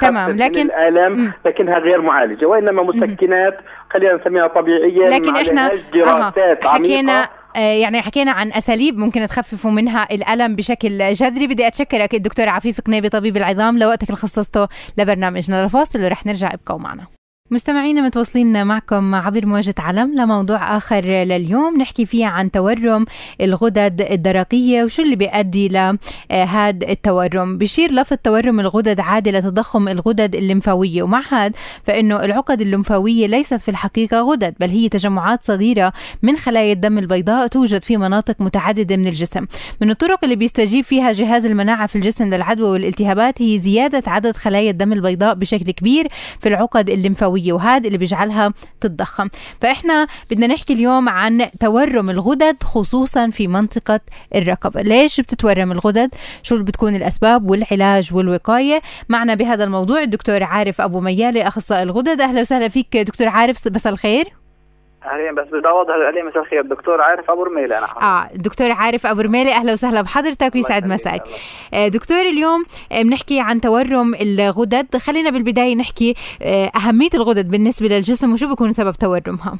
تمام 0.00 0.30
لكن 0.30 0.60
الالام 0.60 1.32
لكنها 1.46 1.78
غير 1.78 2.00
معالجة 2.02 2.46
وإنما 2.46 2.82
مسكنات 2.82 3.58
خلينا 3.90 4.14
نسميها 4.14 4.46
طبيعيه 4.46 5.04
لكن 5.08 5.36
إحنا 5.36 5.70
دراسات 5.94 6.64
حكينا 6.64 7.22
آه، 7.22 7.28
يعني 7.56 8.02
حكينا 8.02 8.30
عن 8.30 8.52
أساليب 8.52 8.98
ممكن 8.98 9.26
تخففوا 9.26 9.70
منها 9.70 10.08
الألم 10.10 10.56
بشكل 10.56 11.12
جذري. 11.12 11.46
بدي 11.46 11.66
اتشكرك 11.66 12.14
الدكتور 12.14 12.48
عفيف 12.48 12.80
قنيبي 12.80 13.08
طبيب 13.08 13.36
العظام 13.36 13.78
لوقتك 13.78 14.08
اللي 14.08 14.16
خصصته 14.16 14.68
لبرنامجنا 14.98 15.64
الفاصل 15.64 16.02
ورح 16.04 16.26
نرجع 16.26 16.50
ابقوا 16.54 16.78
معنا. 16.78 17.06
مستمعينا 17.54 18.00
متواصلين 18.00 18.66
معكم 18.66 19.14
عبر 19.14 19.46
مواجهة 19.46 19.74
علم 19.78 20.14
لموضوع 20.14 20.76
آخر 20.76 21.00
لليوم. 21.04 21.78
نحكي 21.78 22.06
فيه 22.06 22.26
عن 22.26 22.50
تورم 22.50 23.04
الغدد 23.40 24.00
الدرقية 24.10 24.84
وشو 24.84 25.02
اللي 25.02 25.16
بيؤدي 25.16 25.68
لهذا 25.68 26.88
التورم. 26.88 27.58
بشير 27.58 27.92
لفظ 27.92 28.16
تورم 28.24 28.60
الغدد 28.60 29.00
عادة 29.00 29.30
لتضخم 29.30 29.88
الغدد 29.88 30.34
الليمفاوية 30.34 31.02
ومع 31.02 31.22
هذا 31.30 31.52
فإنه 31.84 32.24
العقد 32.24 32.60
الليمفاوية 32.60 33.26
ليست 33.26 33.54
في 33.60 33.68
الحقيقة 33.68 34.20
غدد 34.20 34.54
بل 34.60 34.70
هي 34.70 34.88
تجمعات 34.88 35.44
صغيرة 35.44 35.92
من 36.22 36.36
خلايا 36.36 36.72
الدم 36.72 36.98
البيضاء 36.98 37.46
توجد 37.46 37.82
في 37.82 37.96
مناطق 37.96 38.40
متعددة 38.40 38.96
من 38.96 39.06
الجسم. 39.06 39.46
من 39.80 39.90
الطرق 39.90 40.18
اللي 40.24 40.36
بيستجيب 40.36 40.84
فيها 40.84 41.12
جهاز 41.12 41.46
المناعة 41.46 41.86
في 41.86 41.96
الجسم 41.96 42.24
للعدوى 42.24 42.68
والالتهابات 42.68 43.42
هي 43.42 43.58
زيادة 43.60 44.02
عدد 44.10 44.36
خلايا 44.36 44.70
الدم 44.70 44.92
البيضاء 44.92 45.34
بشكل 45.34 45.70
كبير 45.70 46.08
في 46.40 46.48
العقد 46.48 46.90
الليمفاوية 46.90 47.33
الحيوية 47.34 47.52
وهذا 47.52 47.86
اللي 47.86 47.98
بيجعلها 47.98 48.52
تتضخم. 48.80 49.28
فإحنا 49.60 50.06
بدنا 50.30 50.46
نحكي 50.46 50.72
اليوم 50.72 51.08
عن 51.08 51.50
تورم 51.60 52.10
الغدد 52.10 52.62
خصوصا 52.62 53.30
في 53.30 53.48
منطقة 53.48 54.00
الرقبة 54.34 54.82
ليش 54.82 55.20
بتتورم 55.20 55.72
الغدد؟ 55.72 56.10
شو 56.42 56.62
بتكون 56.62 56.94
الأسباب 56.94 57.50
والعلاج 57.50 58.14
والوقاية؟ 58.14 58.82
معنا 59.08 59.34
بهذا 59.34 59.64
الموضوع 59.64 60.02
الدكتور 60.02 60.42
عارف 60.42 60.80
أبو 60.80 61.00
ميالي 61.00 61.48
أخصائي 61.48 61.82
الغدد. 61.82 62.20
أهلا 62.20 62.40
وسهلا 62.40 62.68
فيك 62.68 62.96
دكتور 62.96 63.28
عارف 63.28 63.66
مساء 63.66 63.92
الخير. 63.92 64.43
اهلين 65.04 65.34
بس 65.34 65.46
بدي 65.48 65.68
اوضح 65.68 65.94
مساء 66.24 66.42
الخير؟ 66.42 66.62
دكتور 66.62 67.00
عارف 67.00 67.30
أبو 67.30 67.42
رميلي 67.42 67.78
أنا 67.78 67.86
آه 68.02 68.28
دكتور 68.34 68.72
عارف 68.72 69.06
أبو 69.06 69.20
رميلي 69.20 69.52
أهلا 69.52 69.72
وسهلا 69.72 70.02
بحضرتك 70.02 70.54
ويسعد 70.54 70.86
مساك. 70.86 71.22
آه 71.74 71.88
دكتور 71.88 72.20
اليوم 72.20 72.64
آه، 72.92 73.02
بنحكي 73.02 73.40
عن 73.40 73.60
تورم 73.60 74.14
الغدد. 74.14 74.96
خلينا 74.96 75.30
بالبداية 75.30 75.76
نحكي 75.76 76.14
آه 76.42 76.70
أهمية 76.76 77.10
الغدد 77.14 77.48
بالنسبة 77.50 77.88
للجسم 77.88 78.32
وشو 78.32 78.48
بيكون 78.48 78.72
سبب 78.72 78.92
تورمها؟ 78.92 79.58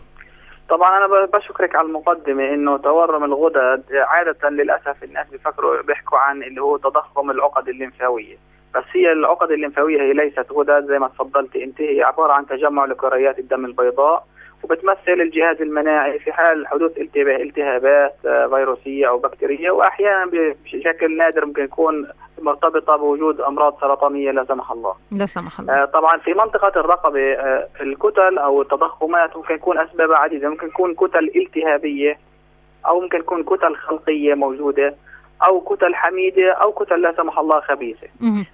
طبعا 0.69 0.99
أنا 0.99 1.27
بشكرك 1.35 1.77
على 1.77 1.87
المقدمة 1.87 2.55
إنه 2.55 2.77
تورم 2.77 3.25
الغدد 3.25 3.83
عادة 3.93 4.49
للأسف 4.49 5.05
الناس 5.05 5.27
بيفكروا 5.33 5.83
بيحكوا 5.83 6.19
عن 6.19 6.43
اللي 6.43 6.63
هو 6.63 6.77
تضخم 6.77 7.31
العقد 7.31 7.69
الليمفاوية. 7.69 8.37
بس 8.75 8.85
هي 8.93 9.13
العقد 9.13 9.51
الليمفاوية 9.51 10.03
هي 10.03 10.13
ليست 10.13 10.53
غدد 10.53 10.87
زي 10.89 10.99
ما 10.99 11.09
تفضلت 11.09 11.57
أنت 11.57 11.81
هي 11.81 12.03
عبارة 12.03 12.33
عن 12.33 12.47
تجمع 12.47 12.85
لكريات 12.85 13.39
الدم 13.39 13.65
البيضاء 13.65 14.27
وبتمثل 14.65 15.21
الجهاز 15.21 15.63
المناعي 15.63 16.19
في 16.19 16.33
حال 16.33 16.67
حدوث 16.67 16.93
التهابات 17.17 18.15
آه، 18.27 18.47
فيروسية 18.47 19.09
أو 19.09 19.19
بكتيرية 19.19 19.71
وأحيانا 19.71 20.31
بشكل 20.65 21.17
نادر 21.17 21.47
ممكن 21.47 21.65
يكون 21.65 22.09
مرتبطة 22.43 22.97
بوجود 22.97 23.41
أمراض 23.41 23.81
سرطانية 23.81 24.31
لا 24.31 24.45
سمح 24.45 24.71
الله. 24.73 24.95
لا 25.13 25.27
سمح 25.27 25.61
الله. 25.61 25.83
آه 25.83 25.85
طبعا 25.85 26.19
في 26.19 26.35
منطقة 26.35 26.81
الرقبة 26.81 27.33
آه 27.33 27.69
الكتل 27.81 28.39
أو 28.39 28.63
التضخمات 28.63 29.37
ممكن 29.37 29.55
يكون 29.55 29.79
اسبابها 29.79 30.19
عديدة، 30.19 30.49
ممكن 30.49 30.69
تكون 30.71 30.95
كتل 30.95 31.31
التهابية 31.37 32.19
أو 32.87 33.01
ممكن 33.01 33.19
تكون 33.19 33.43
كتل 33.45 33.77
خلقية 33.77 34.35
موجودة 34.35 34.95
أو 35.47 35.61
كتل 35.61 35.95
حميدة 35.95 36.53
أو 36.53 36.73
كتل 36.73 37.03
لا 37.03 37.15
سمح 37.17 37.39
الله 37.39 37.61
خبيثة. 37.61 38.07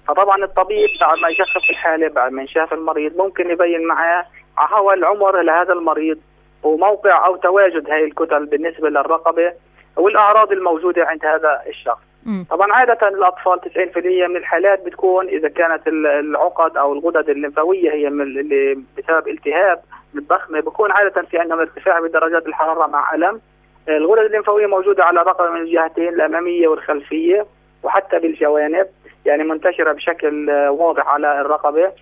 فطبعا 0.09 0.45
الطبيب 0.45 0.89
بعد 1.01 1.19
ما 1.19 1.29
يشخص 1.29 1.71
الحالة 1.71 2.09
بعد 2.09 2.33
ما 2.33 2.43
يشاف 2.43 2.73
المريض 2.73 3.17
ممكن 3.17 3.51
يبين 3.51 3.87
معاه 3.87 4.25
هو 4.59 4.93
العمر 4.93 5.41
لهذا 5.43 5.73
المريض 5.73 6.19
وموقع 6.63 7.27
أو 7.27 7.37
تواجد 7.37 7.91
هذه 7.91 8.05
الكتل 8.05 8.47
بالنسبة 8.47 8.89
للرقبة 8.89 9.53
والأعراض 9.97 10.53
الموجودة 10.53 11.07
عند 11.07 11.25
هذا 11.27 11.63
الشخص. 11.67 12.03
طبعا 12.51 12.67
عادة 12.73 13.09
الأطفال 13.09 13.61
90% 13.61 13.97
من 14.29 14.37
الحالات 14.37 14.85
بتكون 14.87 15.29
إذا 15.29 15.49
كانت 15.49 15.89
العقد 15.89 16.77
أو 16.77 16.93
الغدد 16.93 17.29
الليمفاوية 17.29 17.93
هي 17.93 18.11
من 18.11 18.23
اللي 18.23 18.79
بسبب 18.99 19.29
التهاب 19.29 19.81
الضخمة 20.15 20.61
بكون 20.61 20.93
عادة 20.93 21.23
في 21.23 21.39
عندهم 21.39 21.59
ارتفاع 21.61 22.01
بدرجات 22.01 22.47
الحرارة 22.47 22.87
مع 22.87 23.15
ألم. 23.15 23.41
الغدد 23.89 24.25
الليمفاوية 24.25 24.67
موجودة 24.67 25.05
على 25.05 25.21
الرقبه 25.23 25.51
من 25.51 25.61
الجهتين 25.61 26.09
الأمامية 26.09 26.69
والخلفية 26.69 27.47
وحتى 27.83 28.19
بالجوانب 28.19 28.87
يعني 29.25 29.45
منتشرة 29.45 29.93
بشكل 29.93 30.51
واضح 30.51 31.09
على 31.09 31.41
الرقبة 31.41 31.93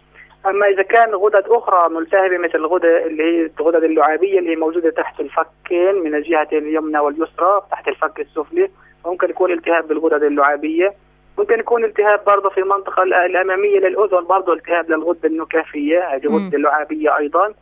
أما 0.47 0.67
إذا 0.67 0.83
كان 0.83 1.15
غدد 1.15 1.45
أخرى 1.47 1.89
ملتهبة 1.89 2.39
مثل 2.39 2.55
الغدد 2.55 2.85
اللي 2.85 3.23
هي 3.23 3.51
الغدد 3.61 3.85
اللعابية 3.85 4.39
اللي 4.39 4.51
هي 4.51 4.57
موجودة 4.57 4.91
تحت 4.91 5.21
الفكين 5.21 5.95
من 5.95 6.15
الجهتين 6.15 6.59
اليمنى 6.59 6.99
واليسرى 6.99 7.63
تحت 7.71 7.89
الفك 7.89 8.21
السفلي 8.21 8.71
ممكن 9.07 9.31
يكون 9.31 9.53
التهاب 9.53 9.89
بالغدد 9.89 10.23
اللعابية. 10.23 10.95
ممكن 11.39 11.59
يكون 11.59 11.85
التهاب 11.85 12.21
برضه 12.27 12.49
في 12.49 12.61
المنطقة 12.61 13.03
الأمامية 13.03 13.79
للأذن 13.79 14.25
برضه 14.25 14.53
التهاب 14.53 14.91
للغدة 14.91 15.29
النكافية 15.29 16.15
هذه 16.15 16.25
الغده 16.25 16.57
اللعابية 16.57 17.17
أيضا. 17.17 17.55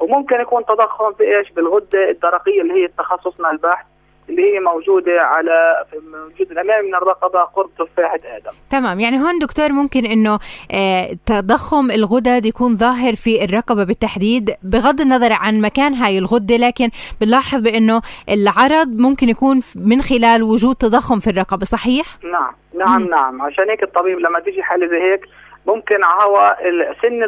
وممكن 0.00 0.40
يكون 0.40 0.64
تضخم 0.64 1.10
بايش 1.10 1.50
بالغدة 1.52 2.10
الدرقية 2.10 2.62
اللي 2.62 2.74
هي 2.74 2.88
تخصصنا 2.88 3.50
البحث. 3.50 3.86
اللي 4.28 4.42
هي 4.54 4.60
موجودة 4.60 5.22
على 5.22 5.84
موجود 6.12 6.50
الأمامي 6.50 6.88
من 6.88 6.94
الرقبة 6.94 7.40
قرب 7.40 7.70
تفاحة 7.78 8.18
آدم 8.24 8.50
تمام 8.70 9.00
يعني 9.00 9.20
هون 9.20 9.38
دكتور 9.38 9.72
ممكن 9.72 10.06
أنه 10.06 10.38
آه 10.72 11.08
تضخم 11.26 11.90
الغدد 11.90 12.46
يكون 12.46 12.76
ظاهر 12.76 13.14
في 13.14 13.44
الرقبة 13.44 13.84
بالتحديد 13.84 14.50
بغض 14.62 15.00
النظر 15.00 15.32
عن 15.32 15.60
مكان 15.60 15.94
هاي 15.94 16.18
الغدة 16.18 16.56
لكن 16.56 16.88
بنلاحظ 17.20 17.60
بأنه 17.62 18.02
العرض 18.30 18.88
ممكن 18.88 19.28
يكون 19.28 19.60
من 19.76 20.02
خلال 20.02 20.42
وجود 20.42 20.74
تضخم 20.74 21.20
في 21.20 21.30
الرقبة 21.30 21.64
صحيح؟ 21.64 22.06
نعم 22.32 22.52
نعم 22.78 23.02
م. 23.02 23.08
نعم 23.08 23.42
عشان 23.42 23.70
هيك 23.70 23.82
الطبيب 23.82 24.18
لما 24.18 24.40
تيجي 24.40 24.62
حالة 24.62 24.86
زي 24.86 25.02
هيك 25.02 25.26
ممكن 25.66 26.04
هو 26.04 26.56
سن 27.02 27.22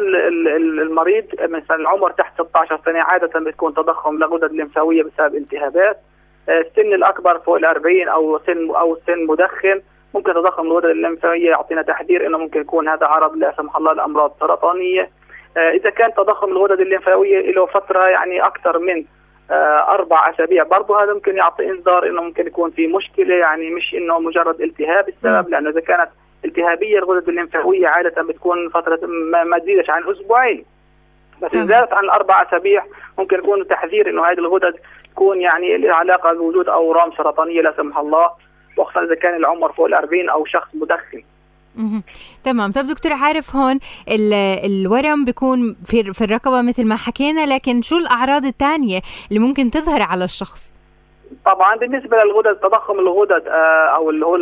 المريض 0.81 1.25
مثلا 1.41 1.75
العمر 1.75 2.11
تحت 2.11 2.33
16 2.41 2.79
سنة 2.85 2.99
عادة 2.99 3.39
بتكون 3.39 3.73
تضخم 3.73 4.17
لغدد 4.17 4.51
لمفاويه 4.53 5.03
بسبب 5.03 5.35
التهابات 5.35 5.99
السن 6.49 6.93
الأكبر 6.93 7.39
فوق 7.39 7.55
ال 7.55 7.65
40 7.65 8.07
أو 8.07 8.39
سن 8.45 8.69
أو 8.75 8.97
سن 9.07 9.25
مدخن 9.25 9.81
ممكن 10.13 10.33
تضخم 10.33 10.65
الغدد 10.65 10.85
الليمفاويه 10.85 11.49
يعطينا 11.49 11.81
تحذير 11.81 12.27
إنه 12.27 12.37
ممكن 12.37 12.61
يكون 12.61 12.87
هذا 12.87 13.07
عرض 13.07 13.35
لا 13.35 13.53
سمح 13.57 13.77
الله 13.77 13.93
لامراض 13.93 14.35
سرطانية. 14.39 15.09
آه، 15.57 15.71
إذا 15.71 15.89
كان 15.89 16.13
تضخم 16.13 16.47
الغدد 16.51 16.79
الليمفاويه 16.79 17.51
له 17.51 17.65
فترة 17.65 18.07
يعني 18.07 18.41
أكثر 18.41 18.79
من 18.79 19.05
آه، 19.51 19.91
أربع 19.91 20.29
أسابيع. 20.29 20.63
برضه 20.63 21.03
هذا 21.03 21.13
ممكن 21.13 21.37
يعطي 21.37 21.69
إنذار 21.69 22.07
إنه 22.07 22.21
ممكن 22.21 22.47
يكون 22.47 22.71
في 22.71 22.87
مشكلة 22.87 23.35
يعني 23.35 23.69
مش 23.69 23.93
إنه 23.93 24.19
مجرد 24.19 24.61
التهاب 24.61 25.09
السبب 25.09 25.49
لأنه 25.49 25.69
إذا 25.69 25.79
كانت 25.79 26.09
التهابية 26.45 26.99
الغدد 26.99 27.29
الليمفاويه 27.29 27.87
عادة 27.87 28.23
بتكون 28.23 28.69
فترة 28.69 28.99
ما 29.45 29.59
تزيدش 29.59 29.89
عن 29.89 30.03
أسبوعين. 30.09 30.65
بس 31.41 31.53
اذا 31.53 31.65
زادت 31.65 31.93
عن 31.93 32.03
الاربع 32.03 32.41
أسابيع 32.41 32.85
ممكن 33.17 33.37
يكون 33.37 33.67
تحذير 33.67 34.09
إنه 34.09 34.25
هذه 34.25 34.39
الغدد 34.39 34.75
تكون 35.15 35.41
يعني 35.41 35.77
لها 35.77 35.95
علاقة 35.95 36.33
بوجود 36.33 36.69
أورام 36.69 37.11
سرطانية 37.17 37.61
لا 37.61 37.73
سمح 37.77 37.97
الله 37.97 38.29
وخاصة 38.77 39.03
إذا 39.05 39.15
كان 39.15 39.35
العمر 39.35 39.73
فوق 39.73 39.85
ال 39.85 39.93
40 39.93 40.29
أو 40.29 40.45
شخص 40.45 40.67
مدخن. 40.73 41.23
تمام 42.43 42.71
طب 42.71 42.85
دكتور 42.85 43.13
عارف 43.13 43.55
هون 43.55 43.79
الورم 44.65 45.25
بيكون 45.25 45.75
في 45.85 46.13
في 46.13 46.23
الرقبة 46.23 46.61
مثل 46.61 46.85
ما 46.87 46.95
حكينا 46.95 47.45
لكن 47.55 47.81
شو 47.81 47.97
الأعراض 47.97 48.45
الثانية 48.45 49.01
اللي 49.29 49.39
ممكن 49.39 49.71
تظهر 49.71 50.01
على 50.01 50.23
الشخص؟ 50.23 50.73
طبعا 51.45 51.75
بالنسبة 51.75 52.17
للغدد 52.17 52.55
تضخم 52.55 52.99
الغدد 52.99 53.47
آه، 53.47 53.95
أو 53.95 54.09
اللي 54.09 54.25
هو 54.25 54.35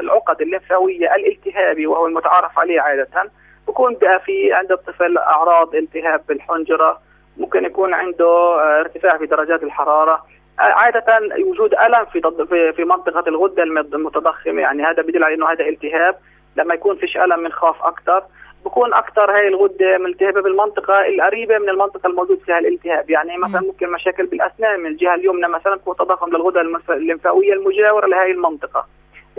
العقد 0.00 0.40
الليمفاويه 0.42 1.14
الالتهابي 1.14 1.86
وهو 1.86 2.06
المتعارف 2.06 2.58
عليه 2.58 2.80
عادة 2.80 3.30
بكون 3.68 3.94
بقى 3.94 4.20
في 4.20 4.52
عند 4.52 4.72
الطفل 4.72 5.18
أعراض 5.18 5.74
التهاب 5.74 6.20
بالحنجرة 6.28 7.00
ممكن 7.36 7.64
يكون 7.64 7.94
عنده 7.94 8.26
آه، 8.26 8.80
ارتفاع 8.80 9.18
في 9.18 9.26
درجات 9.26 9.62
الحرارة. 9.62 10.26
آه، 10.60 10.62
عادة 10.62 11.04
وجود 11.46 11.74
ألم 11.74 12.04
في 12.46 12.72
في 12.72 12.84
منطقة 12.84 13.28
الغدة 13.28 13.62
المتضخمة. 13.62 14.60
يعني 14.60 14.82
هذا 14.82 15.02
بدل 15.02 15.24
على 15.24 15.34
إنه 15.34 15.52
هذا 15.52 15.68
التهاب 15.68 16.16
لما 16.56 16.74
يكون 16.74 16.96
فيش 16.96 17.16
ألم 17.16 17.44
بنخاف 17.44 17.82
أكثر. 17.82 18.22
بكون 18.64 18.94
أكثر 18.94 19.30
هاي 19.30 19.48
الغدة 19.48 19.98
ملتهبة 19.98 20.42
بالمنطقة 20.42 21.06
القريبة 21.06 21.58
من 21.58 21.68
المنطقة 21.68 22.06
الموجود 22.06 22.38
فيها 22.38 22.58
الالتهاب. 22.58 23.10
يعني 23.10 23.36
مثلا 23.38 23.60
ممكن 23.60 23.92
مشاكل 23.92 24.26
بالأسنان. 24.26 24.80
من 24.80 24.86
الجهة 24.86 25.14
اليمنى 25.14 25.48
مثلا 25.48 25.76
تكون 25.76 25.96
تضخم 25.96 26.30
للغدة 26.30 26.60
الليمفاوية 26.90 27.52
المجاورة 27.52 28.06
لهي 28.06 28.30
المنطقة. 28.30 28.86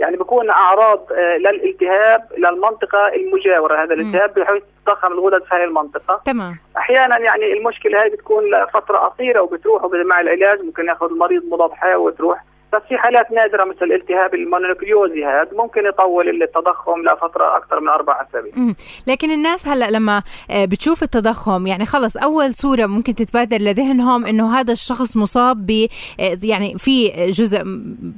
يعني 0.02 0.16
بكون 0.16 0.50
أعراض 0.50 1.12
آه، 1.12 1.36
للالتهاب 1.36 2.28
للمنطقه 2.38 3.08
المجاورة. 3.14 3.84
هذا 3.84 3.94
الالتهاب 3.94 4.34
بحيث 4.34 4.62
تضخم 4.86 5.12
الغدد 5.12 5.42
في 5.44 5.54
هذه 5.54 5.64
المنطقة. 5.64 6.20
تمام. 6.24 6.58
أحيانا 6.76 7.18
يعني 7.18 7.52
المشكلة 7.52 8.02
هاي 8.02 8.10
بتكون 8.10 8.44
لفترة 8.44 8.98
قصيرة 8.98 9.40
وبتروح 9.40 9.82
مع 9.92 10.20
العلاج. 10.20 10.60
ممكن 10.60 10.86
ياخذ 10.86 11.06
المريض 11.06 11.42
مضاد 11.44 11.72
حيوي 11.72 12.02
وتروح. 12.02 12.44
بس 12.72 12.82
في 12.88 12.98
حالات 12.98 13.32
نادرة 13.32 13.64
مثل 13.64 13.84
الالتهاب 13.84 14.34
المونوكليوزي 14.34 15.24
هذا 15.24 15.48
ممكن 15.52 15.86
يطول 15.86 16.42
التضخم 16.42 17.02
لفترة 17.02 17.56
أكثر 17.56 17.80
من 17.80 17.88
أربع 17.88 18.26
أسابيع. 18.28 18.52
لكن 19.06 19.30
الناس 19.30 19.68
هلأ 19.68 19.90
لما 19.90 20.22
آه، 20.50 20.64
بتشوف 20.64 21.02
التضخم 21.02 21.66
يعني 21.66 21.84
خلص 21.84 22.16
أول 22.16 22.54
صورة 22.54 22.86
ممكن 22.86 23.14
تتبادر 23.14 23.56
لذهنهم 23.56 24.26
إنه 24.26 24.58
هذا 24.58 24.72
الشخص 24.72 25.16
مصاب 25.16 25.66
ب 25.66 25.86
آه، 26.20 26.38
يعني 26.44 26.78
في 26.78 27.08
جزء 27.30 27.62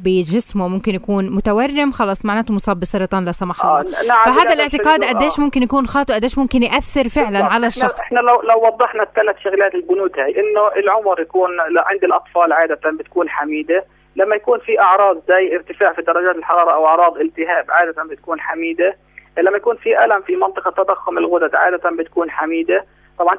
بجسمه 0.05 0.69
ممكن 0.69 0.95
يكون 0.95 1.31
متورم 1.31 1.91
خلص 1.93 2.25
معناته 2.25 2.55
مصاب 2.55 2.81
بسرطان 2.81 3.25
لا 3.25 3.33
سمح 3.33 3.65
الله. 3.65 3.81
آه 3.81 4.07
نعم 4.09 4.25
فهذا 4.25 4.53
الاعتقاد 4.53 5.05
قديش 5.05 5.39
ممكن 5.39 5.63
يكون 5.63 5.87
خاطئ 5.87 6.13
وقديش 6.13 6.39
ممكن 6.39 6.63
يأثر 6.63 7.09
فعلا 7.09 7.45
على 7.45 7.67
الشخص. 7.67 8.01
إحنا 8.01 8.21
لو 8.21 8.43
لو 8.43 8.59
وضحنا 8.67 9.03
الثلاث 9.03 9.37
شغلات 9.45 9.75
البنود 9.75 10.19
هاي 10.19 10.41
إنه 10.41 10.69
العمر 10.77 11.21
يكون 11.21 11.51
عند 11.77 12.05
الأطفال 12.05 12.53
عادة 12.53 12.91
بتكون 12.99 13.29
حميدة 13.29 13.85
لما 14.17 14.37
يكون 14.37 14.59
في 14.59 14.81
أعراض 14.81 15.23
زي 15.29 15.57
ارتفاع 15.57 15.93
في 15.93 16.03
درجات 16.03 16.37
الحرارة 16.37 16.71
أو 16.71 16.87
أعراض 16.87 17.19
التهاب 17.19 17.65
عادة 17.69 18.05
بتكون 18.05 18.41
حميدة. 18.41 18.97
لما 19.39 19.57
يكون 19.57 19.77
في 19.77 20.05
ألم 20.05 20.23
في 20.23 20.37
منطقة 20.37 20.71
تضخم 20.71 21.19
الغدد 21.19 21.55
عادة 21.55 21.91
بتكون 21.91 22.31
حميدة. 22.31 22.85
طبعا 23.19 23.37
90% 23.37 23.39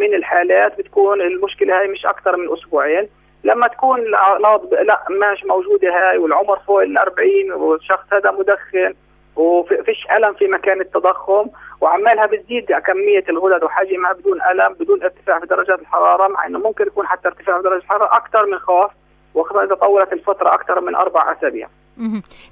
من 0.00 0.14
الحالات 0.14 0.78
بتكون 0.78 1.20
المشكلة 1.20 1.80
هاي 1.80 1.88
مش 1.88 2.06
أكثر 2.06 2.36
من 2.36 2.52
أسبوعين. 2.52 3.08
لما 3.44 3.66
تكون 3.66 4.00
الأعراض 4.00 4.74
لا 4.74 5.04
مش 5.32 5.44
موجودة 5.44 5.88
هاي 5.88 6.18
والعمر 6.18 6.58
فوق 6.58 6.82
ال 6.82 6.98
40 6.98 7.52
والشخص 7.52 8.12
هذا 8.12 8.30
مدخن 8.30 8.94
وفيش 9.36 10.06
ألم 10.16 10.34
في 10.34 10.48
مكان 10.48 10.80
التضخم 10.80 11.46
وعمالها 11.80 12.26
بتزيد 12.26 12.72
كمية 12.72 13.24
الغدد 13.28 13.64
وحجمها 13.64 14.12
بدون 14.12 14.42
ألم 14.42 14.74
بدون 14.80 15.02
ارتفاع 15.02 15.40
في 15.40 15.46
درجات 15.46 15.80
الحرارة 15.80 16.28
مع 16.28 16.46
إنه 16.46 16.58
ممكن 16.58 16.86
يكون 16.86 17.06
حتى 17.06 17.28
ارتفاع 17.28 17.56
في 17.56 17.62
درجة 17.62 17.78
الحرارة 17.78 18.16
أكثر 18.16 18.46
من 18.46 18.58
خوف. 18.58 18.90
وخصوصا 19.34 19.64
إذا 19.64 19.74
طولت 19.74 20.12
الفترة 20.12 20.54
أكثر 20.54 20.80
من 20.80 20.94
أربع 20.94 21.32
أسابيع. 21.32 21.68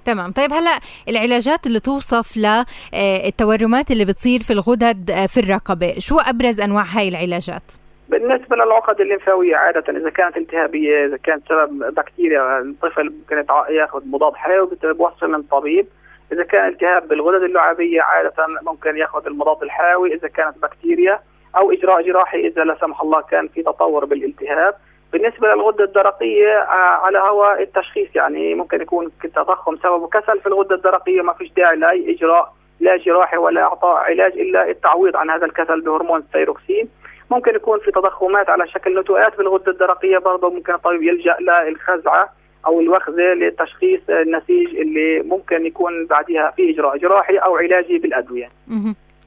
تمام. 0.04 0.32
طيب 0.32 0.52
هلا 0.52 0.78
العلاجات 1.08 1.66
اللي 1.66 1.80
توصف 1.80 2.36
للتورمات 2.36 3.90
اللي 3.90 4.04
بتصير 4.04 4.40
في 4.40 4.52
الغدد 4.52 5.10
آه، 5.10 5.26
في 5.26 5.40
الرقبة 5.40 5.94
شو 5.98 6.16
أبرز 6.18 6.60
أنواع 6.60 6.82
هاي 6.82 7.08
العلاجات؟ 7.08 7.72
بالنسبة 8.08 8.56
للعقد 8.56 9.00
الليمفاوية 9.00 9.56
عادة 9.56 9.98
إذا 9.98 10.10
كانت 10.10 10.36
التهابيه 10.36 11.06
إذا 11.06 11.16
كانت 11.16 11.48
سبب 11.48 11.94
بكتيريا 11.94 12.58
الطفل 12.58 13.10
ممكن 13.10 13.44
يأخذ 13.70 14.02
مضاد 14.06 14.34
حيوي 14.34 14.68
بوصفه 14.82 15.26
من 15.26 15.42
طبيب 15.42 15.86
إذا 16.32 16.44
كان 16.44 16.68
التهاب 16.68 17.08
بالغدد 17.08 17.42
اللعابية 17.42 18.02
عادة 18.02 18.32
ممكن 18.62 18.96
يأخذ 18.96 19.26
المضاد 19.26 19.62
الحيوي. 19.62 20.14
إذا 20.14 20.28
كانت 20.28 20.58
بكتيريا 20.58 21.20
أو 21.56 21.72
إجراء 21.72 22.02
جراحي 22.02 22.38
إذا 22.48 22.64
لا 22.64 22.76
سمح 22.80 23.00
الله 23.00 23.20
كان 23.20 23.48
في 23.48 23.62
تطور 23.62 24.04
بالالتهاب. 24.04 24.74
بالنسبة 25.12 25.48
للغدة 25.54 25.84
الدرقية 25.84 26.58
آه، 26.58 26.98
على 27.04 27.18
هواء 27.18 27.62
التشخيص 27.62 28.08
يعني 28.14 28.54
ممكن 28.54 28.80
يكون 28.80 29.10
تضخم 29.34 29.76
سببه 29.76 30.08
كسل 30.08 30.40
في 30.40 30.46
الغدة 30.46 30.74
الدرقية 30.74 31.22
ما 31.22 31.32
فيش 31.32 31.52
داعي 31.56 31.76
لأي 31.76 32.14
إجراء 32.14 32.52
لا 32.80 32.96
جراحي 32.96 33.36
ولا 33.36 33.62
إعطاء 33.62 33.96
علاج 33.96 34.32
إلا 34.32 34.70
التعويض 34.70 35.16
عن 35.16 35.30
هذا 35.30 35.46
الكسل 35.46 35.80
بهرمون 35.80 36.20
الثيروكسين 36.20 36.88
ممكن 37.30 37.54
يكون 37.54 37.78
في 37.78 37.90
تضخمات 37.90 38.50
على 38.50 38.68
شكل 38.68 39.00
نتوءات 39.00 39.38
بالغدة 39.38 39.72
الدرقية 39.72 40.18
برضه 40.18 40.50
ممكن 40.50 40.74
الطبيب 40.74 41.02
يلجأ 41.02 41.36
للخزعة 41.40 42.32
أو 42.66 42.80
الوخزة 42.80 43.34
لتشخيص 43.34 44.00
النسيج 44.10 44.76
اللي 44.76 45.22
ممكن 45.22 45.66
يكون 45.66 46.06
بعدها 46.06 46.52
في 46.56 46.70
إجراء 46.70 46.96
جراحي 46.96 47.36
أو 47.36 47.56
علاجي 47.56 47.98
بالأدوية. 47.98 48.48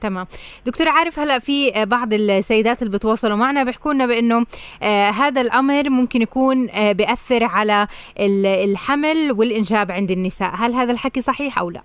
تمام. 0.02 0.26
دكتور 0.66 0.88
عارف 0.88 1.18
هلا 1.18 1.38
في 1.38 1.84
بعض 1.86 2.12
السيدات 2.12 2.82
اللي 2.82 2.92
بتواصلوا 2.98 3.36
معنا 3.36 3.64
بيحكوا 3.64 3.92
لنا 3.92 4.06
بإنه 4.06 4.46
آه 4.82 5.10
هذا 5.10 5.40
الأمر 5.40 5.90
ممكن 5.90 6.22
يكون 6.22 6.70
آه 6.70 6.92
بيأثر 6.92 7.44
على 7.44 7.86
الحمل 8.64 9.32
والإنجاب 9.38 9.90
عند 9.90 10.10
النساء. 10.10 10.50
هل 10.54 10.74
هذا 10.74 10.92
الحكي 10.92 11.20
صحيح 11.20 11.58
أو 11.58 11.70
لا؟ 11.70 11.80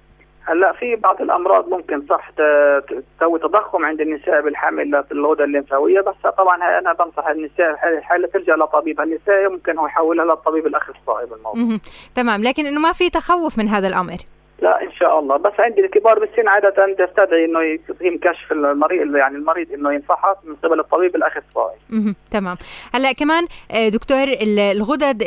هلا 0.50 0.74
في 0.74 0.96
بعض 0.96 1.22
الأمراض 1.22 1.70
ممكن 1.70 2.06
صح 2.10 2.30
تسوي 2.30 3.40
تضخم 3.40 3.86
عند 3.86 4.02
النساء 4.02 4.42
بالحمل 4.42 5.04
في 5.08 5.12
الغده 5.12 5.44
الليمفاويه 5.44 6.02
بس 6.02 6.16
طبعا 6.38 6.80
أنا 6.80 6.94
بنصح 6.94 7.28
النساء 7.28 7.98
الحاله 7.98 8.28
تلجا 8.28 8.56
لطبيبها 8.56 9.06
النسائي 9.06 9.48
ممكن 9.48 9.78
هو 9.78 9.86
يحولها 9.88 10.26
للطبيب 10.26 10.68
الاخصائي 10.68 11.26
بالموضوع 11.26 11.78
تمام. 12.16 12.44
لكن 12.44 12.66
إنه 12.66 12.80
ما 12.80 12.92
في 12.92 13.10
تخوف 13.10 13.58
من 13.58 13.68
هذا 13.68 13.88
الأمر. 13.88 14.18
لا 14.62 14.82
إن 14.82 14.92
شاء 14.92 15.20
الله 15.20 15.38
بس 15.38 15.52
عند 15.60 15.80
الكبار 15.80 16.20
بالسن 16.20 16.48
عادة 16.48 16.96
تستدعي 17.06 17.46
إنه 17.46 17.62
يتم 17.62 18.18
كشف 18.18 18.52
المريض 18.52 19.16
يعني 19.16 19.36
المريض 19.36 19.72
إنه 19.72 19.94
ينفحص 19.94 20.36
من 20.44 20.56
قبل 20.56 20.80
الطبيب 20.80 21.16
الاخصائي. 21.16 21.78
أها 21.94 22.16
تمام، 22.32 22.58
هلأ 22.94 23.12
كمان 23.12 23.48
آه، 23.72 23.90
دكتور 23.90 24.26
الغدد 24.42 25.24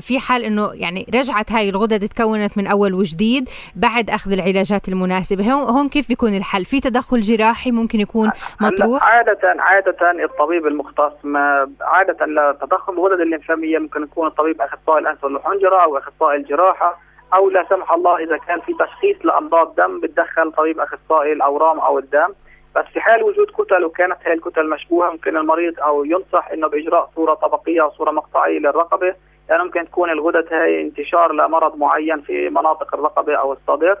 في 0.00 0.18
حال 0.18 0.44
إنه 0.44 0.70
يعني 0.74 1.06
رجعت 1.14 1.52
هاي 1.52 1.68
الغدد 1.68 2.08
تكونت 2.08 2.58
من 2.58 2.66
أول 2.66 2.94
وجديد 2.94 3.48
بعد 3.76 4.10
أخذ 4.10 4.32
العلاجات 4.32 4.88
المناسبة، 4.88 5.52
هون 5.52 5.88
كيف 5.88 6.08
بيكون 6.08 6.36
الحل؟ 6.36 6.64
في 6.64 6.80
تدخل 6.80 7.20
جراحي 7.20 7.70
ممكن 7.70 8.00
يكون 8.00 8.30
مطروح؟ 8.60 9.04
عاده 9.04 9.54
عادة 9.58 10.24
الطبيب 10.24 10.66
المختص 10.66 11.12
ما 11.24 11.70
عادة 11.80 12.26
لتضخم 12.26 12.92
الغدد 12.92 13.20
الليمفاويه 13.20 13.78
ممكن 13.78 14.02
يكون 14.02 14.26
الطبيب 14.26 14.60
اخصائي 14.60 14.98
الانف 14.98 15.24
والحنجره 15.24 15.84
أو 15.84 15.98
اخصائي 15.98 16.36
الجراحة 16.36 16.98
أو 17.36 17.50
لا 17.50 17.66
سمح 17.70 17.92
الله 17.92 18.18
إذا 18.18 18.36
كان 18.36 18.60
في 18.60 18.72
تشخيص 18.72 19.16
لأمراض 19.26 19.74
دم 19.74 20.00
بتدخل 20.00 20.52
طبيب 20.52 20.80
أخصائي 20.80 21.32
الأورام 21.32 21.78
أو 21.80 21.98
الدم. 21.98 22.28
بس 22.76 22.84
في 22.92 23.00
حال 23.00 23.22
وجود 23.22 23.46
كتل 23.58 23.84
وكانت 23.84 24.16
هذه 24.24 24.32
الكتل 24.32 24.68
مشبوهة 24.68 25.10
ممكن 25.10 25.36
المريض 25.36 25.80
أو 25.80 26.04
ينصح 26.04 26.50
إنه 26.52 26.68
بإجراء 26.68 27.10
صورة 27.16 27.34
طبقية 27.34 27.82
أو 27.82 27.90
صورة 27.90 28.10
مقطعية 28.10 28.58
للرقبة. 28.58 29.14
لأنه 29.48 29.58
يعني 29.58 29.64
ممكن 29.64 29.84
تكون 29.84 30.10
الغدد 30.10 30.52
هاي 30.52 30.80
انتشار 30.82 31.32
لمرض 31.32 31.78
معين 31.78 32.20
في 32.20 32.48
مناطق 32.50 32.94
الرقبة 32.94 33.34
أو 33.34 33.52
الصدر. 33.52 33.98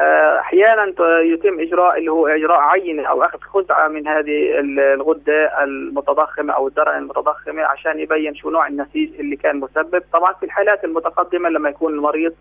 آه، 0.00 0.38
أحيانا 0.40 0.92
يتم 1.20 1.60
إجراء 1.60 1.98
اللي 1.98 2.10
هو 2.12 2.26
إجراء 2.26 2.60
عينة 2.60 3.02
أو 3.02 3.22
أخذ 3.22 3.38
خزعة 3.40 3.88
من 3.88 4.08
هذه 4.08 4.58
الغدة 4.94 5.64
المتضخمة 5.64 6.52
أو 6.52 6.68
الدرع 6.68 6.98
المتضخمة 6.98 7.62
عشان 7.62 8.00
يبين 8.00 8.34
شو 8.34 8.50
نوع 8.50 8.66
النسيج 8.66 9.20
اللي 9.20 9.36
كان 9.36 9.60
مسبب. 9.60 10.02
طبعا 10.12 10.32
في 10.32 10.46
الحالات 10.46 10.84
المتقدمة 10.84 11.48
لما 11.48 11.68
يكون 11.68 11.92
المريض 11.92 12.34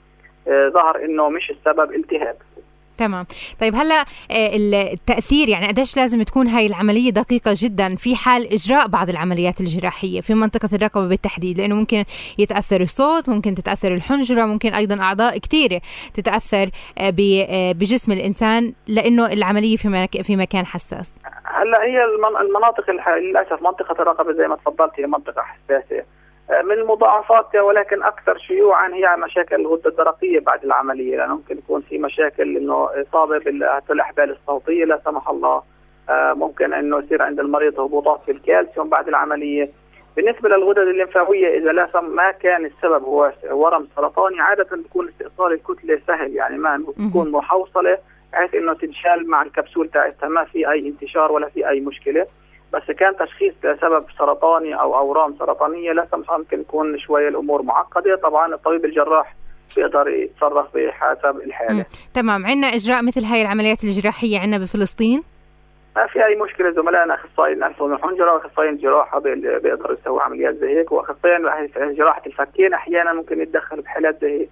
ظهر 0.47 1.05
إنه 1.05 1.29
مش 1.29 1.51
السبب 1.51 1.91
التهاب 1.91 2.35
تمام. 2.97 3.25
طيب 3.61 3.75
هلأ 3.75 4.01
آه، 4.31 4.55
التأثير 4.93 5.49
يعني 5.49 5.67
قديش 5.67 5.97
لازم 5.97 6.23
تكون 6.23 6.47
هاي 6.47 6.65
العملية 6.65 7.09
دقيقة 7.09 7.53
جدا 7.55 7.95
في 7.95 8.15
حال 8.15 8.53
إجراء 8.53 8.87
بعض 8.87 9.09
العمليات 9.09 9.61
الجراحية 9.61 10.21
في 10.21 10.33
منطقة 10.33 10.69
الرقبة 10.73 11.07
بالتحديد؟ 11.07 11.57
لأنه 11.57 11.75
ممكن 11.75 12.03
يتأثر 12.37 12.81
الصوت 12.81 13.29
ممكن 13.29 13.55
تتأثر 13.55 13.93
الحنجرة 13.93 14.45
ممكن 14.45 14.73
أيضا 14.73 15.01
أعضاء 15.01 15.37
كثيره 15.37 15.81
تتأثر 16.13 16.69
آه، 16.97 17.11
بجسم 17.71 18.11
الإنسان 18.11 18.73
لأنه 18.87 19.25
العملية 19.33 19.75
في 19.75 20.07
في 20.23 20.35
مكان 20.35 20.65
حساس. 20.65 21.13
هلأ 21.43 21.83
هي 21.83 22.03
المناطق 22.41 22.89
للأسف 22.89 23.61
منطقة 23.61 24.01
الرقبة 24.01 24.33
زي 24.33 24.47
ما 24.47 24.55
تفضلت 24.55 24.91
هي 24.99 25.07
منطقة 25.07 25.41
حساسة. 25.41 26.03
من 26.49 26.71
المضاعفات 26.71 27.55
ولكن 27.55 28.03
أكثر 28.03 28.37
شيوعا 28.37 28.93
هي 28.93 29.15
مشاكل 29.25 29.55
الغده 29.55 29.89
الدرقيه 29.89 30.39
بعد 30.39 30.63
العملية. 30.63 31.17
لأنه 31.17 31.35
ممكن 31.35 31.57
يكون 31.57 31.81
في 31.81 31.97
مشاكل 31.97 32.57
إنه 32.57 32.89
إصابة 33.01 33.39
بالأحبال 33.87 34.31
الصوتية 34.31 34.85
لا 34.85 35.01
سمح 35.05 35.29
الله. 35.29 35.63
آه، 36.09 36.33
ممكن 36.33 36.73
إنه 36.73 36.99
يصير 36.99 37.21
عند 37.21 37.39
المريض 37.39 37.79
هبوطات 37.79 38.21
في 38.25 38.31
الكالسيوم 38.31 38.89
بعد 38.89 39.07
العملية. 39.07 39.69
بالنسبة 40.15 40.49
للغدد 40.49 40.87
الليمفاوية 40.87 41.57
إذا 41.57 41.71
لا 41.71 42.01
ما 42.01 42.31
كان 42.31 42.65
السبب 42.65 43.03
هو 43.03 43.31
ورم 43.51 43.87
سرطاني 43.95 44.41
عادة 44.41 44.77
بيكون 44.77 45.07
استئصال 45.07 45.53
الكتلة 45.53 46.01
سهل 46.07 46.35
يعني 46.35 46.57
ما 46.57 46.83
بتكون 46.87 47.31
محوصلة 47.31 47.97
بحيث 48.33 48.55
إنه 48.55 48.73
تنشال 48.73 49.29
مع 49.29 49.41
الكبسول 49.41 49.89
تاعتها. 49.89 50.29
ما 50.29 50.43
في 50.43 50.71
أي 50.71 50.87
انتشار 50.87 51.31
ولا 51.31 51.49
في 51.49 51.69
أي 51.69 51.79
مشكلة. 51.79 52.27
بس 52.75 52.91
كان 52.91 53.15
تشخيص 53.17 53.53
سبب 53.61 54.05
سرطاني 54.17 54.75
أو 54.79 54.97
أورام 54.97 55.35
سرطانية 55.39 55.91
لا 55.91 56.07
سمح 56.11 56.37
ممكن 56.37 56.61
يكون 56.61 56.99
شوية 56.99 57.27
الأمور 57.27 57.61
معقدة. 57.61 58.15
طبعا 58.15 58.53
الطبيب 58.53 58.85
الجراح 58.85 59.35
بيقدر 59.75 60.07
يتصرف 60.07 60.67
بحسب 60.77 61.37
الحالة. 61.37 61.85
تمام. 62.13 62.45
عندنا 62.45 62.67
إجراء 62.67 63.03
مثل 63.03 63.23
هاي 63.23 63.41
العمليات 63.41 63.83
الجراحية 63.83 64.39
عندنا 64.39 64.57
بفلسطين؟ 64.57 65.23
ما 65.95 66.07
في 66.07 66.25
أي 66.25 66.35
مشكلة 66.35 66.71
زملائنا 66.71 67.15
اخصائيين 67.15 67.57
الانف 67.57 67.81
والحنجره 67.81 68.33
واخصائيين 68.33 68.73
الجراحة 68.73 69.19
بيقدروا 69.19 69.97
يسووا 70.01 70.21
عمليات 70.21 70.55
زي 70.55 70.79
هيك. 70.79 70.91
واخصائيين 70.91 71.41
جراحة 71.95 72.21
الفكين 72.27 72.73
أحيانا 72.73 73.13
ممكن 73.13 73.41
يتدخلوا 73.41 73.83
بحالات 73.83 74.21
زي 74.21 74.39
هيك. 74.39 74.49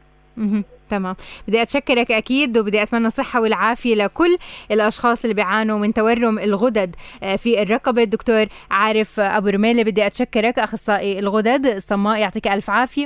تمام. 0.90 1.16
بدي 1.48 1.62
أتشكرك 1.62 2.12
أكيد 2.12 2.58
وبدي 2.58 2.84
أتمنى 2.84 3.08
الصحة 3.08 3.42
والعافية 3.42 3.96
لكل 3.96 4.38
الأشخاص 4.72 5.24
اللي 5.24 5.34
بيعانوا 5.34 5.80
من 5.80 5.94
تورم 5.94 6.40
الغدد 6.40 6.96
آه، 7.24 7.36
في 7.36 7.62
الرقبة. 7.62 8.04
الدكتور 8.04 8.46
عارف 8.72 9.20
أبو 9.20 9.48
رميلة 9.48 9.84
بدي 9.84 10.08
أتشكرك. 10.08 10.60
أخصائي 10.60 11.20
الغدد 11.20 11.66
الصماء 11.66 12.20
يعطيك 12.20 12.48
ألف 12.48 12.70
عافية. 12.70 13.06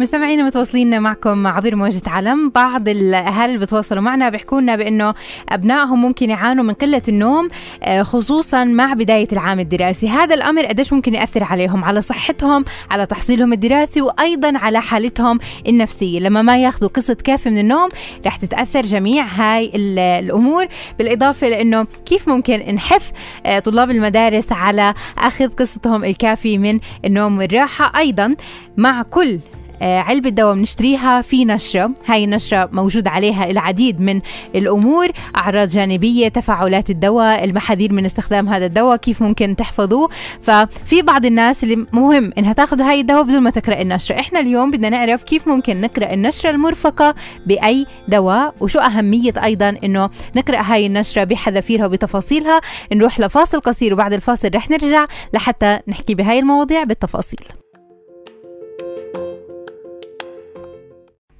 مستمعينا 0.00 0.42
متواصلين 0.42 1.02
معكم 1.02 1.46
عبر 1.46 1.76
موجة 1.76 2.02
علم. 2.06 2.50
بعض 2.50 2.88
اللي 2.88 3.58
بتواصلوا 3.58 4.02
معنا 4.02 4.28
بيحكوا 4.28 4.60
لنا 4.60 4.76
بأنه 4.76 5.14
أبنائهم 5.48 6.02
ممكن 6.02 6.30
يعانوا 6.30 6.64
من 6.64 6.74
قلة 6.74 7.02
النوم 7.08 7.48
آه، 7.82 8.02
خصوصا 8.02 8.64
مع 8.64 8.92
بداية 8.92 9.28
العام 9.32 9.60
الدراسي. 9.60 10.08
هذا 10.08 10.34
الأمر 10.34 10.66
قديش 10.66 10.92
ممكن 10.92 11.14
يأثر 11.14 11.44
عليهم؟ 11.44 11.84
على 11.84 12.00
صحتهم 12.00 12.64
على 12.90 13.06
تحصيلهم 13.06 13.52
الدراسي 13.52 14.00
وأيضا 14.00 14.58
على 14.58 14.80
حالتهم 14.80 15.38
النفسية. 15.68 16.20
لما 16.20 16.42
ما 16.42 16.62
ياخذوا 16.62 16.88
قسط 16.88 17.22
كافي 17.22 17.50
من 17.50 17.58
النوم 17.58 17.88
رح 18.26 18.36
تتأثر 18.36 18.82
جميع 18.82 19.26
هاي 19.26 19.72
الأمور. 19.74 20.66
بالإضافة 20.98 21.48
لأنه 21.48 21.86
كيف 22.06 22.28
ممكن 22.28 22.74
نحث 22.74 23.10
آه، 23.46 23.58
طلاب 23.58 23.90
المدارس 23.90 24.52
على 24.52 24.94
أخذ 25.18 25.48
قسطهم 25.48 26.04
الكافي 26.04 26.58
من 26.58 26.80
النوم 27.04 27.38
والراحة؟ 27.38 27.98
أيضا 27.98 28.36
مع 28.76 29.02
كل 29.02 29.40
علبة 29.82 30.30
دواء 30.30 30.54
بنشتريها 30.54 31.22
في 31.22 31.44
نشرة. 31.44 31.90
هاي 32.06 32.24
النشرة 32.24 32.68
موجود 32.72 33.08
عليها 33.08 33.50
العديد 33.50 34.00
من 34.00 34.20
الأمور. 34.54 35.08
أعراض 35.36 35.68
جانبية 35.68 36.28
تفاعلات 36.28 36.90
الدواء 36.90 37.44
المحاذير 37.44 37.92
من 37.92 38.04
استخدام 38.04 38.48
هذا 38.48 38.66
الدواء 38.66 38.96
كيف 38.96 39.22
ممكن 39.22 39.56
تحفظوه. 39.56 40.08
ففي 40.42 41.02
بعض 41.02 41.26
الناس 41.26 41.64
اللي 41.64 41.86
مهم 41.92 42.32
إنها 42.38 42.52
تاخذ 42.52 42.80
هاي 42.80 43.00
الدواء 43.00 43.22
بدون 43.22 43.40
ما 43.40 43.50
تقرأ 43.50 43.80
النشرة. 43.80 44.20
إحنا 44.20 44.40
اليوم 44.40 44.70
بدنا 44.70 44.88
نعرف 44.88 45.22
كيف 45.22 45.48
ممكن 45.48 45.80
نقرأ 45.80 46.12
النشرة 46.12 46.50
المرفقة 46.50 47.14
بأي 47.46 47.86
دواء 48.08 48.54
وشو 48.60 48.78
أهمية 48.78 49.34
أيضا 49.44 49.76
إنه 49.84 50.10
نقرأ 50.36 50.60
هاي 50.60 50.86
النشرة 50.86 51.24
بحذافيرها 51.24 51.86
وبتفاصيلها. 51.86 52.60
نروح 52.92 53.20
لفاصل 53.20 53.60
قصير 53.60 53.92
وبعد 53.92 54.12
الفاصل 54.12 54.50
رح 54.54 54.70
نرجع 54.70 55.06
لحتى 55.34 55.78
نحكي 55.88 56.14
بهاي 56.14 56.38
المواضيع 56.38 56.84
بالتفاصيل. 56.84 57.57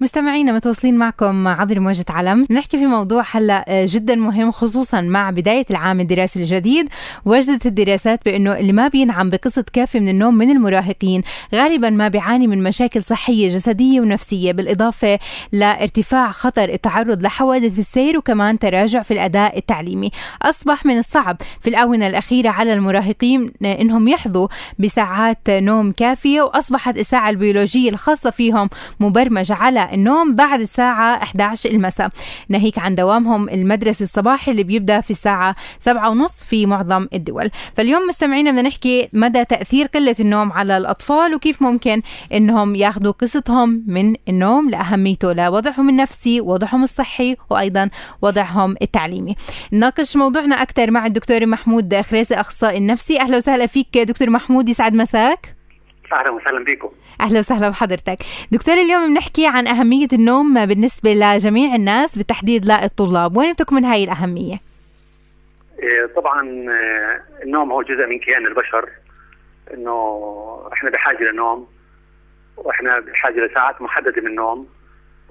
مستمعينا 0.01 0.53
متواصلين 0.53 0.97
معكم 0.99 1.49
عبر 1.49 1.81
موجة 1.81 2.05
علم 2.11 2.45
نحكي 2.51 2.79
في 2.79 2.87
موضوع 2.87 3.25
هلا 3.31 3.65
آه، 3.69 3.87
جدا 3.91 4.15
مهم 4.15 4.51
خصوصا 4.51 5.01
مع 5.01 5.31
بداية 5.31 5.67
العام 5.71 6.01
الدراسي 6.01 6.41
الجديد. 6.41 6.89
وجدت 7.25 7.67
الدراسات 7.67 8.25
بأنه 8.25 8.59
اللي 8.59 8.73
ما 8.73 8.89
بينعم 8.89 9.31
بقسط 9.31 9.69
كافي 9.69 10.01
من 10.01 10.09
النوم 10.09 10.35
من 10.35 10.51
المراهقين 10.51 11.23
غالبا 11.55 11.91
ما 11.91 12.09
بيعاني 12.09 12.47
من 12.47 12.63
مشاكل 12.63 13.05
صحية 13.05 13.49
جسدية 13.55 14.01
ونفسية 14.01 14.53
بالإضافة 14.53 15.19
لارتفاع 15.53 16.31
خطر 16.33 16.69
التعرض 16.69 17.23
لحوادث 17.23 17.79
السير 17.79 18.19
وكمان 18.19 18.59
تراجع 18.59 19.03
في 19.03 19.11
الأداء 19.15 19.59
التعليمي. 19.59 20.11
أصبح 20.43 20.87
من 20.87 20.99
الصعب 20.99 21.37
في 21.61 21.71
الآونة 21.71 22.07
الأخيرة 22.07 22.51
على 22.51 22.73
المراهقين 22.73 23.53
آه، 23.65 23.81
إنهم 23.81 24.09
يحظوا 24.09 24.49
بساعات 24.79 25.51
نوم 25.51 25.93
كافية 25.93 26.43
وأصبحت 26.43 26.99
الساعة 26.99 27.31
البيولوجية 27.31 27.91
الخاصة 27.91 28.31
فيهم 28.31 28.71
مبرمجة 29.01 29.55
على 29.55 29.88
النوم 29.95 30.35
بعد 30.35 30.61
الساعة 30.61 31.23
11 31.23 31.71
المساء. 31.71 32.11
ناهيك 32.49 32.79
عن 32.79 32.95
دوامهم 32.95 33.49
المدرسي 33.49 34.05
الصباحي 34.05 34.51
اللي 34.51 34.63
بيبدأ 34.63 35.01
في 35.01 35.11
الساعة 35.11 35.55
7 35.81 36.11
ونص 36.11 36.45
في 36.45 36.67
معظم 36.67 37.07
الدول. 37.15 37.51
فاليوم 37.77 38.07
مستمعينا 38.09 38.51
بدنا 38.51 38.63
نحكي 38.63 39.09
مدى 39.13 39.45
تأثير 39.45 39.87
قلة 39.87 40.17
النوم 40.21 40.53
على 40.53 40.77
الأطفال 40.77 41.35
وكيف 41.35 41.63
ممكن 41.63 42.03
إنهم 42.33 42.75
ياخذوا 42.75 43.13
قصتهم 43.13 43.85
من 43.87 44.15
النوم 44.29 44.71
لأهميته 44.71 45.33
لوضعهم 45.33 45.89
النفسي 45.89 46.41
وضعهم 46.41 46.85
الصحي 46.85 47.37
وأيضا 47.51 47.91
وضعهم 48.23 48.75
التعليمي. 48.83 49.35
نناقش 49.73 50.17
موضوعنا 50.17 50.63
أكثر 50.63 50.91
مع 50.91 51.07
الدكتور 51.07 51.47
محمود 51.47 52.01
خريسي 52.01 52.35
أخصائي 52.35 52.79
النفسي. 52.79 53.21
أهلا 53.21 53.37
وسهلا 53.37 53.67
فيك 53.67 53.99
دكتور 53.99 54.31
محمود 54.31 54.69
يسعد 54.69 54.95
مساك. 54.95 55.58
أهلا 56.13 56.31
وسهلا 56.31 56.65
بكم 56.65 56.91
أهلا 57.21 57.39
وسهلا 57.39 57.69
بحضرتك. 57.69 58.19
دكتور 58.53 58.75
اليوم 58.75 59.15
بنحكي 59.15 59.47
عن 59.47 59.67
أهمية 59.67 60.09
النوم 60.13 60.67
بالنسبة 60.67 61.11
لجميع 61.15 61.75
الناس 61.75 62.19
بالتحديد 62.19 62.67
للطلاب 62.67 63.37
وين 63.37 63.53
بتكمن 63.53 63.85
هاي 63.85 64.05
الأهمية؟ 64.05 64.61
إيه، 65.83 66.07
طبعا 66.17 66.49
آه، 66.71 67.43
النوم 67.43 67.73
هو 67.73 67.83
جزء 67.83 68.07
من 68.07 68.19
كيان 68.19 68.47
البشر. 68.47 68.89
إنه 69.75 70.69
إحنا 70.73 70.91
بحاجة 70.91 71.23
للنوم 71.23 71.69
وإحنا 72.57 73.01
بحاجة 73.01 73.41
لساعات 73.41 73.83
محددة 73.83 74.23
من 74.23 74.27
النوم. 74.27 74.69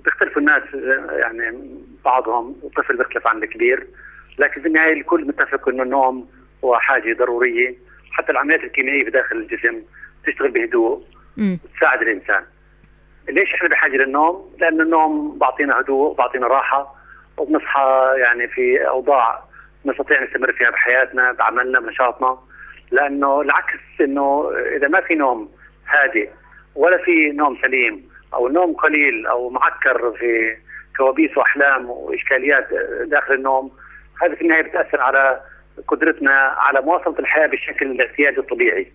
بيختلفوا 0.05 0.41
الناس 0.41 0.63
آه، 0.73 1.11
يعني 1.11 1.59
بعضهم 2.05 2.55
الطفل 2.63 2.97
بيختلف 2.97 3.27
عن 3.27 3.43
الكبير. 3.43 3.87
لكن 4.37 4.61
في 4.61 4.67
النهاية 4.67 4.93
الكل 4.93 5.27
متفق 5.27 5.69
إنه 5.69 5.83
النوم 5.83 6.29
هو 6.63 6.79
حاجة 6.79 7.13
ضرورية. 7.13 7.75
حتى 8.11 8.31
العمليات 8.31 8.63
الكيميائية 8.63 9.03
في 9.05 9.11
داخل 9.11 9.35
الجسم 9.35 9.81
تشتغل 10.27 10.51
بهدوء 10.51 11.03
تساعد 11.77 12.01
الإنسان. 12.01 12.43
ليش 13.29 13.53
إحنا 13.53 13.69
بحاجة 13.69 13.97
للنوم؟ 13.97 14.55
لأن 14.59 14.81
النوم 14.81 15.37
بعطينا 15.37 15.79
هدوء 15.79 16.15
بعطينا 16.15 16.47
راحة 16.47 16.95
وبنصحى 17.37 18.13
يعني 18.17 18.47
في 18.47 18.87
أوضاع 18.87 19.43
نستطيع 19.85 20.23
نستمر 20.23 20.51
فيها 20.51 20.69
بحياتنا 20.69 21.31
بعملنا 21.31 21.79
بنشاطنا. 21.79 22.37
لأنه 22.91 23.41
العكس 23.41 23.79
إنه 24.01 24.51
إذا 24.75 24.87
ما 24.87 25.01
في 25.01 25.15
نوم 25.15 25.51
هادئ 25.87 26.29
ولا 26.75 26.97
في 26.97 27.31
نوم 27.31 27.57
سليم 27.61 28.09
أو 28.33 28.47
نوم 28.47 28.73
قليل 28.73 29.27
أو 29.27 29.49
معكر 29.49 30.11
في 30.11 30.57
كوابيس 30.97 31.37
وأحلام 31.37 31.89
وإشكاليات 31.89 32.67
داخل 33.05 33.33
النوم 33.33 33.71
هذا 34.21 34.35
في 34.35 34.41
النهاية 34.41 34.61
بتأثر 34.61 35.01
على 35.01 35.41
قدرتنا 35.87 36.31
على 36.57 36.81
مواصلة 36.81 37.19
الحياة 37.19 37.47
بالشكل 37.47 37.91
الاعتيادي 37.91 38.39
الطبيعي. 38.39 38.91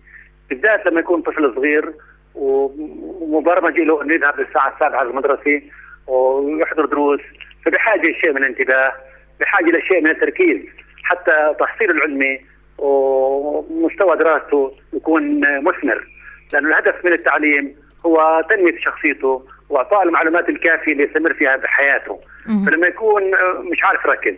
بالذات 0.49 0.85
لما 0.85 0.99
يكون 0.99 1.21
طفل 1.21 1.53
صغير 1.55 1.93
ومبرمج 2.35 3.79
له 3.79 4.01
أنه 4.01 4.13
يذهب 4.13 4.39
للساعة 4.39 4.73
السابعة 4.73 5.01
المدرسة 5.01 5.61
ويحضر 6.07 6.85
دروس 6.85 7.21
فبحاجة 7.65 8.09
لشيء 8.11 8.31
من 8.31 8.37
الانتباه 8.37 8.93
بحاجة 9.39 9.77
لشيء 9.77 10.01
من 10.01 10.09
التركيز 10.09 10.61
حتى 11.03 11.55
تحصيله 11.59 11.91
العلمي 11.91 12.41
ومستوى 12.77 14.17
دراسته 14.17 14.71
يكون 14.93 15.39
مثمر. 15.63 16.07
لأنه 16.53 16.69
الهدف 16.69 17.05
من 17.05 17.13
التعليم 17.13 17.75
هو 18.05 18.45
تنمية 18.49 18.77
شخصيته 18.79 19.45
وإعطاء 19.69 20.03
المعلومات 20.03 20.49
الكافية 20.49 20.91
اللي 20.91 21.03
يستمر 21.03 21.33
فيها 21.33 21.55
بحياته. 21.55 22.19
فلما 22.67 22.87
يكون 22.87 23.23
مش 23.71 23.83
عارف 23.83 24.05
يركز 24.05 24.35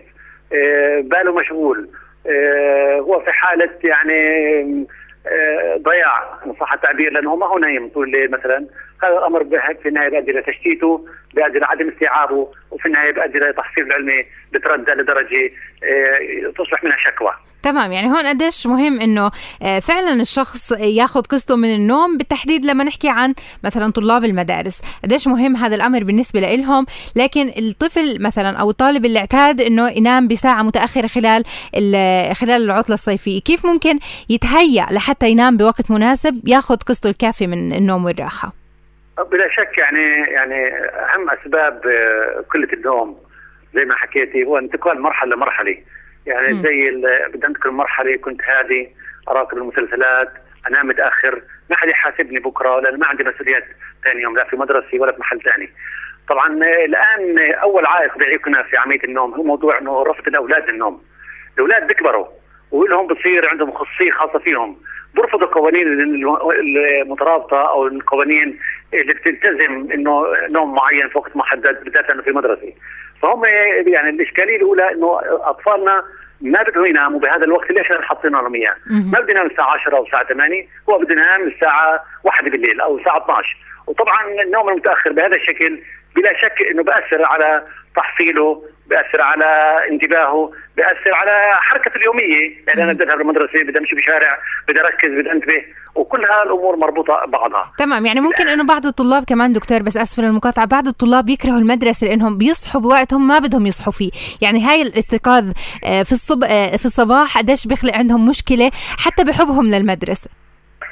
آه، 0.53 1.01
باله 1.01 1.35
مشغول 1.35 1.89
آه، 2.27 2.95
هو 2.99 3.19
في 3.19 3.31
حالة 3.31 3.69
يعني 3.83 4.87
ضياع 5.77 6.23
ان 6.45 6.53
صح 6.59 6.73
التعبير 6.73 7.11
لأنه 7.13 7.35
ما 7.35 7.45
هو 7.45 7.57
نايم. 7.57 7.89
طول 7.89 8.07
الليل 8.07 8.31
مثلا 8.31 8.65
هذا 9.03 9.17
الأمر 9.17 9.45
في 9.84 9.88
النهاية 9.88 10.10
بيؤدي 10.10 10.31
إلى 10.31 10.41
تشتيته 10.41 11.08
بيؤدي 11.34 11.58
إلى 11.58 11.65
عدم 11.65 11.89
استيعابه 11.89 12.47
وفي 12.71 12.86
النهاية 12.86 13.12
بيؤدي 13.12 13.38
إلى 13.38 13.53
تحصيل 13.53 13.84
العلمي 13.84 14.23
بتردى 14.53 14.91
لدرجه 14.91 15.49
آه، 15.84 16.51
تصبح 16.58 16.84
منها 16.84 16.97
شكوى. 16.97 17.31
تمام 17.63 17.91
يعني 17.91 18.08
هون 18.08 18.27
قديش 18.27 18.67
مهم 18.67 19.01
إنه 19.01 19.31
آه، 19.63 19.79
فعلا 19.79 20.21
الشخص 20.21 20.71
ياخذ 20.71 21.21
قسطه 21.21 21.55
من 21.55 21.75
النوم 21.75 22.17
بالتحديد 22.17 22.65
لما 22.65 22.84
نحكي 22.84 23.10
عن 23.10 23.34
مثلا 23.63 23.91
طلاب 23.91 24.23
المدارس. 24.23 24.81
قديش 25.03 25.27
مهم 25.27 25.55
هذا 25.55 25.75
الأمر 25.75 26.03
بالنسبة 26.03 26.39
لهم 26.39 26.86
لكن 27.15 27.51
الطفل 27.58 28.23
مثلا 28.23 28.58
أو 28.58 28.69
الطالب 28.69 29.05
اللي 29.05 29.19
اعتاد 29.19 29.62
إنه 29.62 29.89
ينام 29.89 30.27
بساعة 30.27 30.63
متأخرة 30.63 31.08
خلال 31.08 31.43
خلال 32.36 32.63
العطلة 32.63 32.93
الصيفية 32.93 33.41
كيف 33.41 33.65
ممكن 33.65 33.99
يتهيأ 34.29 34.86
لحتى 34.91 35.29
ينام 35.29 35.58
بوقت 35.58 35.91
مناسب 35.91 36.47
ياخذ 36.47 36.75
قسطه 36.75 37.10
الكافي 37.10 37.47
من 37.47 37.73
النوم 37.73 38.05
والراحة؟ 38.05 38.64
بلا 39.23 39.49
شك 39.49 39.78
يعني 39.78 40.13
يعني 40.13 40.69
أهم 40.78 41.30
أسباب 41.30 41.88
آه، 41.88 42.43
قلة 42.49 42.73
النوم 42.73 43.19
زي 43.75 43.86
ما 43.86 43.95
حكيتي 43.95 44.43
هو 44.43 44.58
انتقال 44.58 45.01
مرحلة 45.01 45.36
لمرحلة. 45.36 45.78
يعني 46.25 46.54
م. 46.54 46.63
زي 46.63 46.91
بدي 47.34 47.47
أنتقل 47.47 47.71
مرحلة 47.71 48.17
كنت 48.17 48.41
هادي 48.43 48.89
اراقب 49.30 49.58
المسلسلات 49.58 50.30
أنام 50.67 50.88
متأخر 50.88 51.41
ما 51.69 51.75
حد 51.75 51.88
يحاسبني 51.88 52.39
بكرة 52.39 52.80
لأن 52.80 52.99
ما 52.99 53.08
عندي 53.08 53.23
مسؤوليات 53.23 53.63
ثاني 54.04 54.21
يوم 54.21 54.36
لا 54.38 54.43
في 54.43 54.56
مدرسي 54.56 54.99
ولا 54.99 55.12
في 55.12 55.19
محل 55.19 55.41
ثاني 55.41 55.69
طبعا 56.30 56.47
الآن 56.86 57.54
أول 57.54 57.86
عائق 57.86 58.17
بيعيقنا 58.17 58.63
في 58.63 58.78
عملية 58.78 59.04
النوم 59.04 59.34
هو 59.34 59.43
موضوع 59.43 59.78
إنه 59.78 60.04
رفض 60.04 60.28
الأولاد 60.28 60.69
للنوم 60.69 61.04
الأولاد 61.56 61.88
بيكبروا 61.88 62.28
ولهم 62.71 63.08
بصير 63.08 63.49
عندهم 63.49 63.71
خصوصيه 63.71 64.12
خاصة 64.12 64.39
فيهم. 64.39 64.78
برفضوا 65.15 65.47
القوانين 65.47 65.88
المترابطه 67.01 67.69
أو 67.69 67.88
القوانين 67.88 68.60
اللي 68.93 69.13
بتلتزم 69.13 69.91
إنه 69.93 70.25
نوم 70.51 70.75
معين 70.75 71.10
في 71.10 71.17
وقت 71.17 71.36
محدد 71.36 71.84
بالذات 71.84 72.10
إنه 72.10 72.21
في 72.21 72.32
مدرسة. 72.32 72.73
فهم 73.21 73.45
يعني 73.88 74.10
الإشكالية 74.10 74.56
الأولى 74.56 74.91
إنه 74.91 75.19
أطفالنا 75.23 76.04
ما 76.41 76.63
بدهم 76.63 76.86
يناموا 76.86 77.19
بهذا 77.19 77.43
الوقت 77.43 77.71
ليش 77.71 77.91
إحنا 77.91 78.01
حاطين 78.01 78.32
لهم 78.32 78.56
إياه؟ 78.56 78.75
ما 79.12 79.19
بده 79.19 79.32
ينام 79.32 79.45
الساعة 79.45 79.69
10 79.73 79.97
أو 79.97 80.06
الساعة 80.06 80.28
8 80.28 80.65
هو 80.89 80.97
بده 80.99 81.13
ينام 81.13 81.47
الساعة 81.47 82.04
1 82.23 82.49
بالليل 82.49 82.82
أو 82.82 82.97
الساعة 82.97 83.17
12 83.23 83.58
وطبعا 83.88 84.41
النوم 84.43 84.69
المتأخر 84.69 85.12
بهذا 85.12 85.36
الشكل 85.36 85.80
بلا 86.15 86.34
شك 86.41 86.62
إنه 86.71 86.84
بأثر 86.84 87.25
على 87.25 87.63
تحصيله 87.95 88.63
بيأثر 88.89 89.21
على 89.21 89.79
انتباهه 89.91 90.51
بيأثر 90.77 91.13
على 91.13 91.55
حركته 91.55 91.97
اليومية. 91.97 92.58
يعني 92.67 92.84
أنا 92.84 92.93
بدي 92.93 93.03
اذهب 93.03 93.21
المدرسة 93.21 93.63
بدي 93.63 93.79
أمشي 93.79 93.95
بشارع 93.95 94.39
بدي 94.67 94.79
أركز 94.79 95.10
بدي 95.10 95.31
أنتبه. 95.31 95.63
وكل 95.95 96.25
هالأمور 96.25 96.75
مربوطة 96.75 97.25
ببعضها. 97.25 97.71
تمام. 97.77 98.05
يعني 98.05 98.19
ممكن 98.19 98.47
إنه 98.47 98.65
بعض 98.65 98.86
الطلاب 98.86 99.23
كمان 99.23 99.53
دكتور 99.53 99.81
بس 99.81 99.97
أسفل 99.97 100.23
المقاطعة 100.23 100.67
بعض 100.67 100.88
الطلاب 100.88 101.29
يكرهوا 101.29 101.58
المدرسة 101.58 102.08
لأنهم 102.08 102.38
بيصحوا 102.38 102.81
بوقت 102.81 103.13
هم 103.13 103.27
ما 103.27 103.39
بدهم 103.39 103.65
يصحوا 103.65 103.93
فيه. 103.93 104.12
يعني 104.41 104.65
هاي 104.67 104.81
الاستيقاظ 104.81 105.45
آه، 105.86 106.03
في 106.03 106.12
الصب 106.12 106.43
آه، 106.43 106.77
في 106.77 106.86
الصباح 106.86 107.38
قديش 107.38 107.67
بيخلق 107.67 107.95
عندهم 107.95 108.27
مشكلة 108.29 108.71
حتى 109.05 109.23
بحبهم 109.23 109.65
للمدرسة؟ 109.65 110.29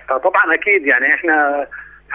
طبعا 0.10 0.54
أكيد. 0.54 0.86
يعني 0.86 1.14
إحنا 1.14 1.68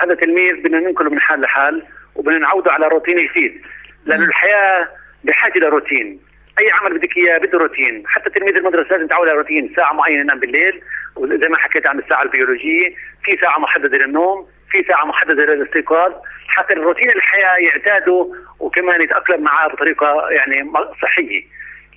هذا 0.03 0.15
تلميذ 0.15 0.55
بدنا 0.65 0.81
ننقله 0.81 1.11
من 1.11 1.21
حال 1.21 1.41
لحال 1.41 1.85
وبدنا 2.15 2.39
نعوده 2.39 2.73
على 2.73 2.87
روتين 2.87 3.17
جديد. 3.17 3.63
لأنه 4.09 4.25
الحياة 4.25 4.89
بحاجة 5.25 5.59
لروتين 5.59 6.21
أي 6.59 6.71
عمل 6.71 6.99
بدك 6.99 7.17
إياه 7.17 7.39
بده 7.39 7.59
روتين. 7.59 8.03
حتى 8.07 8.31
تلميذ 8.31 8.57
المدرسة 8.57 8.91
لازم 8.91 9.05
يتعود 9.05 9.29
على 9.29 9.39
روتين. 9.39 9.73
ساعة 9.77 9.93
معينة 9.93 10.21
ينام 10.21 10.41
بالليل. 10.41 10.83
وزي 11.17 11.49
ما 11.49 11.57
حكيت 11.59 11.87
عن 11.87 11.99
الساعة 11.99 12.23
البيولوجية 12.23 12.95
في 13.25 13.37
ساعة 13.41 13.59
محددة 13.59 13.99
للنوم 13.99 14.49
في 14.71 14.85
ساعة 14.89 15.05
محددة 15.05 15.47
للاستيقاظ. 15.47 16.13
حتى 16.49 16.73
الروتين 16.73 17.11
الحياة 17.11 17.57
يعتادوا 17.57 18.35
وكمان 18.61 19.03
يتأقلم 19.03 19.43
معاه 19.43 19.69
بطريقة 19.69 20.31
يعني 20.31 20.73
صحية. 21.03 21.45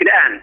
الآن 0.01 0.41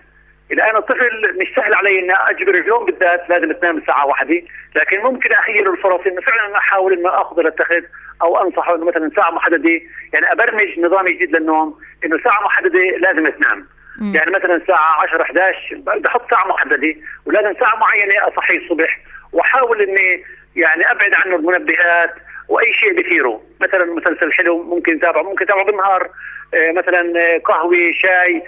الان 0.52 0.76
الطفل 0.76 1.38
مش 1.40 1.52
سهل 1.56 1.74
علي 1.74 1.98
إني 1.98 2.14
أجبر 2.14 2.54
اليوم 2.54 2.84
بالذات 2.84 3.22
لازم 3.28 3.52
تنام 3.52 3.78
الساعة 3.78 4.06
واحدة 4.06 4.42
لكن 4.76 5.00
ممكن 5.00 5.32
أخير 5.32 5.72
الفرص 5.72 6.06
إنه 6.06 6.20
فعلا 6.20 6.56
أحاول 6.56 6.92
إنه 6.92 7.20
أخذ 7.20 7.46
اتخذ 7.46 7.82
أو 8.22 8.46
أنصحه 8.46 8.74
إنه 8.74 8.84
مثلا 8.84 9.10
ساعة 9.16 9.30
محددة 9.30 9.80
يعني 10.12 10.32
أبرمج 10.32 10.78
نظام 10.78 11.08
جديد 11.08 11.36
للنوم 11.36 11.78
إنه 12.04 12.18
ساعة 12.24 12.44
محددة 12.44 12.80
لازم 12.80 13.28
تنام 13.28 13.66
مم. 14.00 14.14
يعني 14.14 14.30
مثلا 14.30 14.54
الساعة 14.54 15.02
10 15.02 15.22
11 15.22 15.76
بحط 15.76 16.30
ساعة 16.30 16.48
محددة 16.48 16.94
ولازم 17.26 17.54
ساعة 17.60 17.76
معينة 17.76 18.28
أصحي 18.28 18.56
الصبح 18.56 19.00
وأحاول 19.32 19.82
إني 19.82 20.24
يعني 20.56 20.90
أبعد 20.90 21.14
عنه 21.14 21.36
المنبهات 21.36 22.14
وأي 22.48 22.72
شيء 22.72 23.00
بثيره 23.00 23.42
مثلا 23.60 23.84
مسلسل 23.84 24.32
حلو 24.32 24.62
ممكن 24.62 24.96
يتابعه 24.96 25.22
ممكن 25.22 25.44
يتابعه 25.44 25.64
بالنهار 25.64 26.10
آه، 26.54 26.72
مثلا 26.72 27.12
قهوة 27.44 27.92
شاي 28.02 28.36
آه، 28.36 28.42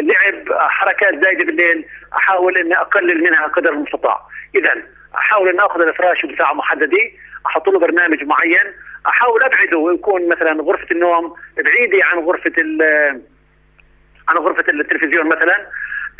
لعب 0.00 0.58
حركات 0.58 1.24
زايدة 1.24 1.44
بالليل. 1.44 1.84
أحاول 2.16 2.58
إني 2.58 2.78
أقلل 2.78 3.22
منها 3.22 3.46
قدر 3.46 3.70
المستطاع. 3.70 4.20
اذا 4.54 4.82
أحاول 5.14 5.48
إن 5.48 5.60
أخذ 5.60 5.80
الفراش 5.80 6.26
بساعة 6.26 6.52
محددة. 6.52 6.98
أحط 7.46 7.68
له 7.68 7.78
برنامج 7.78 8.24
معين. 8.24 8.72
أحاول 9.06 9.42
أبعده 9.42 9.78
ويكون 9.78 10.28
مثلا 10.28 10.62
غرفة 10.62 10.86
النوم 10.90 11.34
بعيدة 11.56 12.04
عن 12.04 12.18
غرفة 12.18 12.52
عن 14.28 14.36
غرفة 14.36 14.64
التلفزيون 14.68 15.26
مثلا. 15.26 15.66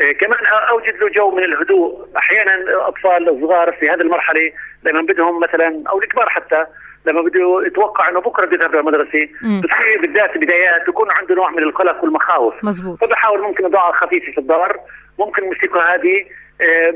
آه، 0.00 0.12
كمان 0.12 0.46
أوجد 0.46 0.96
له 0.96 1.08
جو 1.08 1.30
من 1.30 1.44
الهدوء. 1.44 2.08
أحيانا 2.16 2.88
أطفال 2.88 3.40
صغار 3.40 3.72
في 3.72 3.90
هذه 3.90 4.00
المرحلة 4.00 4.52
لما 4.82 5.02
بدهم 5.02 5.40
مثلا 5.40 5.82
أو 5.88 6.02
الكبار 6.02 6.28
حتى 6.28 6.66
لما 7.06 7.22
بده 7.22 7.62
يتوقع 7.66 8.08
إنه 8.08 8.20
بكرة 8.20 8.46
بده 8.46 8.54
يذهب 8.56 8.74
للمدرسه 8.76 9.28
بتصير 9.42 10.00
بالذات 10.00 10.38
بدايات 10.38 10.88
يكون 10.88 11.10
عنده 11.10 11.34
نوع 11.34 11.50
من 11.50 11.58
القلق 11.62 12.04
والمخاوف. 12.04 12.54
مزبوط 12.64 13.04
فبحاول 13.04 13.42
ممكن 13.42 13.64
اضاعه 13.64 13.92
خفيفة 13.92 14.32
في 14.32 14.38
الدار 14.38 14.80
ممكن 15.18 15.44
موسيقى 15.44 15.94
هذه 15.94 16.24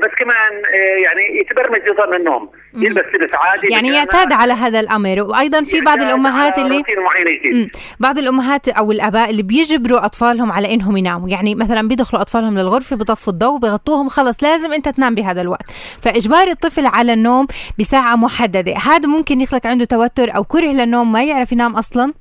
بس 0.03 0.11
كمان 0.19 0.65
آه، 0.65 1.03
يعني 1.03 1.39
يتبرمج 1.39 1.89
نظام 1.89 2.13
النوم 2.13 2.49
يلبس 2.73 3.05
لبس 3.13 3.33
عادي 3.33 3.67
يعني 3.67 3.93
يعتاد 3.93 4.33
على 4.33 4.53
هذا 4.53 4.79
الأمر. 4.79 5.21
وأيضا 5.21 5.63
في 5.63 5.81
بعض 5.81 6.01
الأمهات 6.01 6.57
اللي 6.57 6.83
بعض 7.99 8.17
الأمهات 8.17 8.69
أو 8.69 8.91
الأباء 8.91 9.29
اللي 9.29 9.43
بيجبروا 9.43 10.05
أطفالهم 10.05 10.51
على 10.51 10.73
إنهم 10.73 10.97
يناموا. 10.97 11.29
يعني 11.29 11.55
مثلا 11.55 11.87
بيدخلوا 11.87 12.21
أطفالهم 12.21 12.57
للغرفة 12.57 12.95
بطفوا 12.95 13.33
الضوء 13.33 13.59
بغطوهم 13.59 14.09
خلص 14.09 14.43
لازم 14.43 14.73
أنت 14.73 14.89
تنام 14.89 15.15
بهذا 15.15 15.41
الوقت. 15.41 15.71
فإجبار 16.01 16.47
الطفل 16.47 16.85
على 16.85 17.13
النوم 17.13 17.47
بساعة 17.79 18.15
محددة. 18.15 18.73
هذا 18.77 19.07
ممكن 19.07 19.41
يخلق 19.41 19.67
عنده 19.67 19.85
توتر 19.85 20.35
أو 20.35 20.43
كره 20.43 20.71
للنوم 20.71 21.11
ما 21.11 21.23
يعرف 21.23 21.51
ينام 21.51 21.75
أصلا؟ 21.75 22.13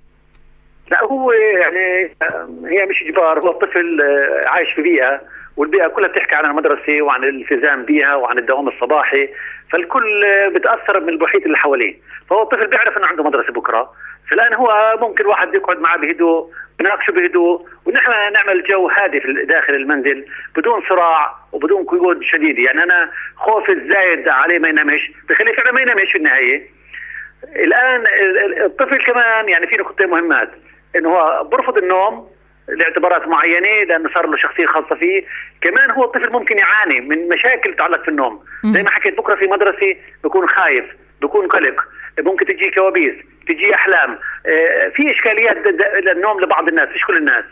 لا 0.90 1.04
هو 1.04 1.32
يعني 1.32 2.14
آه، 2.22 2.48
هي 2.64 2.86
مش 2.86 3.02
إجبار 3.02 3.40
هو 3.40 3.50
الطفل 3.50 4.02
عايش 4.46 4.68
في 4.74 4.82
بيئة 4.82 5.35
والبيئة 5.56 5.86
كلها 5.86 6.08
بتحكي 6.08 6.34
عن 6.34 6.44
المدرسة 6.44 7.02
وعن 7.02 7.24
الالتزام 7.24 7.82
بها 7.82 8.14
وعن 8.14 8.38
الدوام 8.38 8.68
الصباحي 8.68 9.28
فالكل 9.72 10.24
بتأثر 10.54 11.00
من 11.00 11.08
المحيط 11.08 11.42
اللي 11.44 11.56
حواليه. 11.56 11.96
فهو 12.30 12.42
الطفل 12.42 12.66
بيعرف 12.66 12.96
إنه 12.96 13.06
عنده 13.06 13.24
مدرسة 13.24 13.52
بكرة. 13.52 13.92
فالآن 14.30 14.54
هو 14.54 14.96
ممكن 15.00 15.26
واحد 15.26 15.54
يقعد 15.54 15.80
معه 15.80 15.96
بهدوء 15.96 16.50
بناقشه 16.78 17.10
بهدوء 17.10 17.66
ونحن 17.84 18.32
نعمل 18.32 18.62
جو 18.62 18.88
هادي 18.88 19.20
في 19.20 19.44
داخل 19.44 19.74
المنزل 19.74 20.26
بدون 20.56 20.82
صراع 20.88 21.34
وبدون 21.52 21.84
قيود 21.84 22.22
شديدة. 22.22 22.62
يعني 22.62 22.82
أنا 22.82 23.10
خوفي 23.36 23.72
الزايد 23.72 24.28
عليه 24.28 24.58
ما 24.58 24.68
ينامش 24.68 25.12
بخليه 25.28 25.52
فعلا 25.52 25.72
ما 25.72 25.80
ينامش 25.80 26.12
في 26.12 26.18
النهاية. 26.18 26.70
الآن 27.56 28.04
الطفل 28.64 29.04
كمان 29.04 29.48
يعني 29.48 29.66
في 29.66 29.76
نقطتين 29.76 30.08
مهمات. 30.08 30.50
إنه 30.96 31.08
هو 31.08 31.44
برفض 31.44 31.78
النوم 31.78 32.35
لاعتبارات 32.68 33.28
معينة 33.28 33.84
لأنه 33.84 34.10
صار 34.14 34.26
له 34.26 34.36
شخصية 34.36 34.66
خاصة 34.66 34.94
فيه، 34.94 35.24
كمان 35.60 35.90
هو 35.90 36.04
الطفل 36.04 36.32
ممكن 36.32 36.58
يعاني 36.58 37.00
من 37.00 37.28
مشاكل 37.28 37.74
تتعلق 37.74 38.02
في 38.02 38.08
النوم، 38.08 38.44
زي 38.64 38.82
ما 38.82 38.90
حكيت 38.90 39.16
بكرة 39.16 39.34
في 39.34 39.46
مدرسة 39.46 39.96
بكون 40.24 40.48
خايف، 40.48 40.84
بكون 41.22 41.46
قلق، 41.48 41.84
ممكن 42.18 42.46
تجي 42.46 42.70
كوابيس، 42.70 43.14
تجي 43.48 43.74
أحلام، 43.74 44.18
آه، 44.46 44.88
في 44.88 45.10
إشكاليات 45.10 45.56
للنوم 46.02 46.40
لبعض 46.40 46.68
الناس 46.68 46.88
مش 46.88 47.04
كل 47.04 47.16
الناس. 47.16 47.44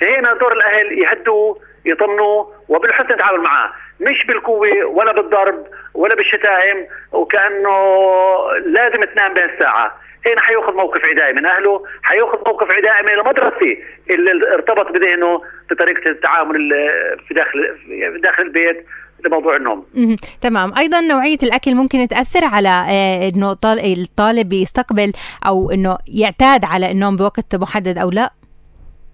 فهنا 0.00 0.34
دور 0.34 0.52
الأهل 0.52 0.98
يهدوا 0.98 1.54
يطمنوا 1.84 2.44
وبالحسن 2.68 3.14
يتعامل 3.14 3.40
معاه، 3.40 3.72
مش 4.00 4.26
بالقوة 4.26 4.84
ولا 4.84 5.12
بالضرب 5.12 5.66
ولا 5.94 6.14
بالشتائم 6.14 6.86
وكأنه 7.12 7.78
لازم 8.66 9.04
تنام 9.04 9.34
بهالساعه، 9.34 10.00
هنا 10.26 10.40
حيأخذ 10.40 10.72
موقف 10.72 11.04
عدائي 11.04 11.32
من 11.32 11.46
أهله 11.46 11.82
حيأخذ 12.02 12.38
موقف 12.46 12.70
عدائي 12.70 13.02
من 13.02 13.12
المدرسة 13.12 13.76
اللي 14.10 14.54
ارتبط 14.54 14.92
بذهنه 14.92 15.42
بطريقة 15.70 16.10
التعامل 16.10 16.70
في 17.28 17.34
داخل 17.34 17.76
في 17.86 18.20
داخل 18.22 18.42
البيت 18.42 18.86
لموضوع 19.24 19.56
النوم. 19.56 19.86
تمام. 20.40 20.72
أيضا 20.78 21.00
نوعية 21.00 21.38
الأكل 21.42 21.74
ممكن 21.74 22.08
تأثر 22.08 22.44
على 22.44 22.68
آه، 22.68 23.28
إنه 23.28 23.52
الطالب 23.52 24.52
يستقبل 24.52 25.12
أو 25.46 25.70
إنه 25.70 25.98
يعتاد 26.20 26.64
على 26.64 26.90
النوم 26.90 27.16
بوقت 27.16 27.54
محدد 27.54 27.98
أو 27.98 28.10
لا؟ 28.10 28.30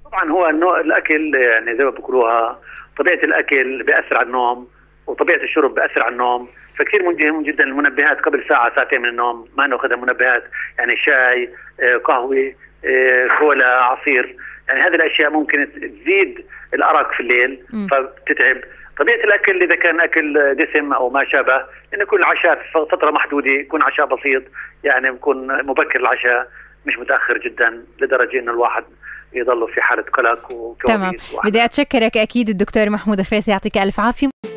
طبعا 0.04 0.30
هو 0.30 0.48
النوع 0.48 0.80
الأكل 0.80 1.34
يعني 1.34 1.76
زي 1.76 1.84
ما 1.84 1.90
بيقولوها 1.90 2.58
طبيعة 2.98 3.24
الأكل 3.24 3.82
بيأثر 3.82 4.16
على 4.16 4.26
النوم. 4.26 4.68
وطبيعة 5.06 5.36
الشرب 5.36 5.74
بياثر 5.74 6.02
على 6.02 6.12
النوم. 6.12 6.48
فكثير 6.78 7.02
مهم 7.02 7.42
جدا 7.42 7.64
المنبهات 7.64 8.20
قبل 8.20 8.44
ساعة 8.48 8.74
ساعتين 8.74 9.00
من 9.02 9.08
النوم 9.08 9.48
ما 9.56 9.66
نأخذها 9.66 9.96
منبهات. 9.96 10.44
يعني 10.78 10.96
شاي 10.96 11.50
آه، 11.80 11.96
قهوة 11.96 12.54
آه، 12.84 13.28
كولا 13.38 13.84
عصير. 13.84 14.36
يعني 14.68 14.80
هذه 14.80 14.94
الأشياء 14.94 15.30
ممكن 15.30 15.68
تزيد 15.74 16.44
الأرق 16.74 17.12
في 17.12 17.20
الليل 17.20 17.62
فبتتعب 17.90 18.56
طبيعة 18.98 19.16
الأكل 19.24 19.62
إذا 19.62 19.74
كان 19.74 20.00
أكل 20.00 20.54
دسم 20.54 20.92
أو 20.92 21.10
ما 21.10 21.24
شابه 21.24 21.56
انه 21.94 22.02
يكون 22.02 22.18
العشاء 22.18 22.58
فترة 22.90 23.10
محدودة 23.10 23.50
يكون 23.50 23.82
عشاء 23.82 24.06
بسيط 24.06 24.42
يعني 24.84 25.10
بكون 25.10 25.66
مبكر 25.66 26.00
العشاء 26.00 26.48
مش 26.86 26.98
متأخر 26.98 27.38
جدا 27.38 27.84
لدرجة 28.00 28.38
انه 28.38 28.52
الواحد 28.52 28.84
يضلوا 29.32 29.66
في 29.66 29.82
حالة 29.82 30.02
قلق 30.02 30.76
تمام. 30.86 31.12
بدي 31.44 31.64
أتشكرك 31.64 32.16
أكيد 32.16 32.48
الدكتور 32.48 32.90
محمود 32.90 33.22
خريسي 33.22 33.50
يعطيك 33.50 33.78
ألف 33.78 34.00
عافية. 34.00 34.51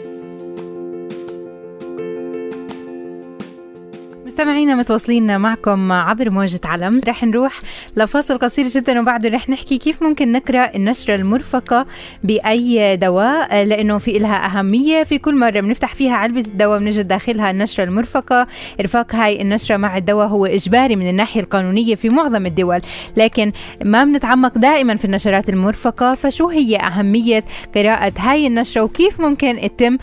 مستمعينا 4.35 4.75
متواصلين 4.75 5.39
معكم 5.39 5.91
عبر 5.91 6.29
موجة 6.29 6.59
علم 6.65 6.99
رح 7.07 7.23
نروح 7.23 7.61
لفاصل 7.97 8.37
قصير 8.37 8.67
جدا 8.67 8.99
وبعده 8.99 9.29
رح 9.29 9.49
نحكي 9.49 9.77
كيف 9.77 10.03
ممكن 10.03 10.31
نقرأ 10.31 10.75
النشرة 10.75 11.15
المرفقة 11.15 11.85
بأي 12.23 12.97
دواء 12.97 13.63
لأنه 13.63 13.97
في 13.97 14.17
إلها 14.17 14.45
أهمية. 14.45 15.03
في 15.03 15.17
كل 15.17 15.35
مرة 15.35 15.59
بنفتح 15.59 15.95
فيها 15.95 16.15
علبة 16.15 16.39
الدواء 16.41 16.79
بنجد 16.79 17.07
داخلها 17.07 17.51
النشرة 17.51 17.83
المرفقة. 17.83 18.47
إرفاق 18.79 19.15
هاي 19.15 19.41
النشرة 19.41 19.77
مع 19.77 19.97
الدواء 19.97 20.27
هو 20.27 20.45
إجباري 20.45 20.95
من 20.95 21.09
الناحية 21.09 21.41
القانونية 21.41 21.95
في 21.95 22.09
معظم 22.09 22.45
الدول. 22.45 22.81
لكن 23.17 23.51
ما 23.85 24.03
بنتعمق 24.03 24.57
دائما 24.57 24.95
في 24.95 25.05
النشرات 25.05 25.49
المرفقة. 25.49 26.15
فشو 26.15 26.47
هي 26.49 26.77
أهمية 26.77 27.43
قراءة 27.75 28.13
هاي 28.17 28.47
النشرة 28.47 28.81
وكيف 28.81 29.21
ممكن 29.21 29.59
يتم 29.59 29.97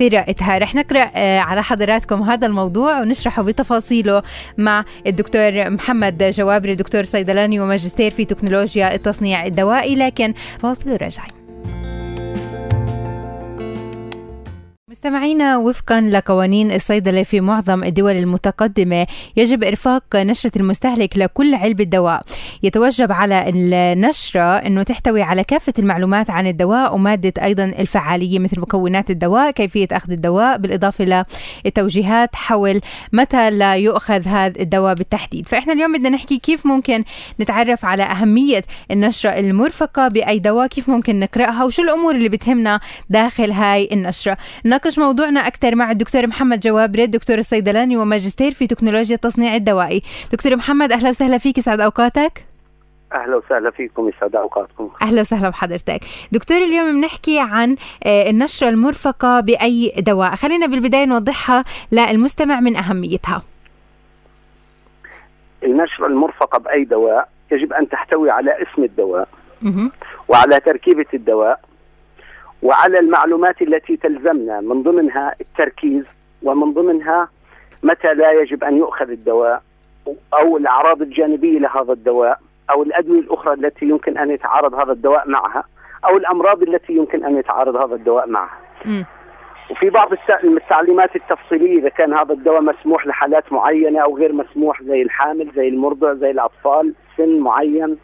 قراءتها؟ 0.00 0.58
رح 0.58 0.74
نقرأ 0.74 1.18
على 1.40 1.62
حضراتكم 1.62 2.22
هذا 2.22 2.46
الموضوع 2.46 3.00
ونشرحه 3.00 3.42
بتفاصيل 3.42 3.69
تفاصيله 3.70 4.22
مع 4.58 4.84
الدكتور 5.06 5.70
محمد 5.70 6.22
جوابري. 6.22 6.74
دكتور 6.74 7.04
صيدلاني 7.04 7.60
وماجستير 7.60 8.10
في 8.10 8.24
تكنولوجيا 8.24 8.94
التصنيع 8.94 9.46
الدوائي 9.46 9.94
لكن 9.96 10.32
فاصل 10.58 10.90
راجعين 10.90 11.39
مستمعينا 14.90 15.56
وفقا 15.56 16.00
لقوانين 16.00 16.72
الصيدلة 16.72 17.22
في 17.22 17.40
معظم 17.40 17.84
الدول 17.84 18.12
المتقدمة 18.12 19.06
يجب 19.36 19.64
إرفاق 19.64 20.16
نشرة 20.16 20.52
المستهلك 20.56 21.18
لكل 21.18 21.54
علبة 21.54 21.84
دواء 21.84 22.22
يتوجب 22.62 23.12
على 23.12 23.44
النشرة 23.48 24.56
أنه 24.56 24.82
تحتوي 24.82 25.22
على 25.22 25.44
كافة 25.44 25.72
المعلومات 25.78 26.30
عن 26.30 26.46
الدواء 26.46 26.94
ومادة 26.94 27.44
أيضا 27.44 27.64
الفعالية 27.64 28.38
مثل 28.38 28.60
مكونات 28.60 29.10
الدواء 29.10 29.50
كيفية 29.50 29.88
أخذ 29.92 30.12
الدواء 30.12 30.56
بالإضافة 30.58 31.24
للتوجيهات 31.64 32.36
حول 32.36 32.80
متى 33.12 33.50
لا 33.50 33.76
يؤخذ 33.76 34.28
هذا 34.28 34.60
الدواء 34.60 34.94
بالتحديد. 34.94 35.48
فإحنا 35.48 35.72
اليوم 35.72 35.92
بدنا 35.92 36.08
نحكي 36.08 36.38
كيف 36.38 36.66
ممكن 36.66 37.04
نتعرف 37.40 37.84
على 37.84 38.02
أهمية 38.02 38.64
النشرة 38.90 39.30
المرفقة 39.30 40.08
بأي 40.08 40.38
دواء 40.38 40.66
كيف 40.66 40.88
ممكن 40.90 41.20
نقرأها 41.20 41.64
وشو 41.64 41.82
الأمور 41.82 42.14
اللي 42.14 42.28
بتهمنا 42.28 42.80
داخل 43.10 43.50
هاي 43.50 43.88
النشرة. 43.92 44.36
نناقش 44.80 44.98
موضوعنا 44.98 45.40
أكثر 45.46 45.74
مع 45.74 45.90
الدكتور 45.90 46.26
محمد 46.26 46.60
جوابري 46.60 47.06
دكتور 47.06 47.38
الصيدلاني 47.38 47.96
وماجستير 47.96 48.52
في 48.52 48.66
تكنولوجيا 48.66 49.14
التصنيع 49.14 49.54
الدوائي. 49.54 50.02
دكتور 50.32 50.56
محمد 50.56 50.92
أهلا 50.92 51.08
وسهلا 51.08 51.38
فيك 51.38 51.58
يسعد 51.58 51.80
أوقاتك. 51.80 52.46
أهلا 53.12 53.36
وسهلا 53.36 53.70
فيكم 53.70 54.08
يسعد 54.08 54.36
أوقاتكم. 54.36 54.90
أهلا 55.02 55.20
وسهلا 55.20 55.48
بحضرتك. 55.48 56.00
دكتور 56.32 56.56
اليوم 56.56 57.00
بنحكي 57.00 57.38
عن 57.40 57.76
آه، 58.06 58.30
النشرة 58.30 58.68
المرفقة 58.68 59.40
بأي 59.40 59.94
دواء. 59.98 60.34
خلينا 60.34 60.66
بالبداية 60.66 61.04
نوضحها 61.04 61.64
للمستمع 61.92 62.60
من 62.60 62.76
أهميتها. 62.76 63.42
النشرة 65.64 66.06
المرفقة 66.06 66.58
بأي 66.58 66.84
دواء 66.84 67.28
يجب 67.52 67.72
أن 67.72 67.88
تحتوي 67.88 68.30
على 68.30 68.50
اسم 68.62 68.84
الدواء 68.84 69.28
وعلى 70.28 70.60
تركيبة 70.60 71.06
الدواء 71.14 71.60
وعلى 72.62 72.98
المعلومات 72.98 73.62
التي 73.62 73.96
تلزمنا 73.96 74.60
من 74.60 74.82
ضمنها 74.82 75.34
التركيز 75.40 76.04
ومن 76.42 76.72
ضمنها 76.72 77.28
متى 77.82 78.14
لا 78.14 78.30
يجب 78.30 78.64
أن 78.64 78.76
يؤخذ 78.76 79.10
الدواء 79.10 79.62
أو 80.40 80.56
الأعراض 80.56 81.02
الجانبية 81.02 81.58
لهذا 81.58 81.92
الدواء 81.92 82.38
أو 82.70 82.82
الأدوية 82.82 83.20
الأخرى 83.20 83.54
التي 83.54 83.86
يمكن 83.86 84.18
أن 84.18 84.30
يتعارض 84.30 84.74
هذا 84.74 84.92
الدواء 84.92 85.28
معها 85.28 85.64
أو 86.08 86.16
الأمراض 86.16 86.62
التي 86.62 86.92
يمكن 86.92 87.24
أن 87.24 87.36
يتعارض 87.36 87.76
هذا 87.76 87.94
الدواء 87.94 88.28
معها. 88.28 88.58
م. 88.84 89.02
وفي 89.70 89.90
بعض 89.90 90.12
التعليمات 90.44 91.16
التفصيلية 91.16 91.78
إذا 91.78 91.88
كان 91.88 92.14
هذا 92.14 92.32
الدواء 92.32 92.60
مسموح 92.60 93.06
لحالات 93.06 93.52
معينة 93.52 94.00
أو 94.00 94.16
غير 94.16 94.32
مسموح 94.32 94.82
زي 94.82 95.02
الحامل 95.02 95.50
زي 95.56 95.68
المرضع 95.68 96.14
زي 96.14 96.30
الأطفال 96.30 96.94
سن 97.16 97.38
معين 97.38 97.96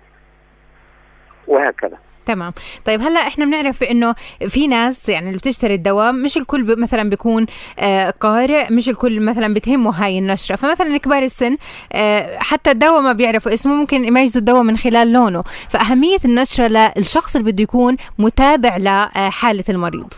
وهكذا. 1.46 1.98
تمام. 2.26 2.52
طيب 2.84 3.00
هلا 3.00 3.20
إحنا 3.20 3.44
بنعرف 3.44 3.82
إنه 3.82 4.14
في 4.48 4.66
ناس 4.66 5.08
يعني 5.08 5.26
اللي 5.26 5.38
بتشتري 5.38 5.74
الدواء 5.74 6.12
مش 6.12 6.36
الكل 6.36 6.80
مثلا 6.80 7.10
بيكون 7.10 7.46
آه 7.78 8.10
قارئ 8.10 8.72
مش 8.72 8.88
الكل 8.88 9.20
مثلا 9.20 9.54
بتهمه 9.54 9.90
هاي 10.04 10.18
النشرة. 10.18 10.56
فمثلا 10.56 10.96
كبار 10.96 11.22
السن 11.22 11.56
آه 11.92 12.38
حتى 12.38 12.70
الدواء 12.70 13.00
ما 13.00 13.12
بيعرفوا 13.12 13.54
اسمه 13.54 13.74
ممكن 13.74 14.04
يميزوا 14.04 14.40
الدواء 14.40 14.62
من 14.62 14.76
خلال 14.76 15.12
لونه. 15.12 15.42
فأهمية 15.70 16.18
النشرة 16.24 16.92
للشخص 16.96 17.36
اللي 17.36 17.52
بده 17.52 17.62
يكون 17.62 17.96
متابع 18.18 18.76
لحاله 18.76 19.64
المريض. 19.68 20.12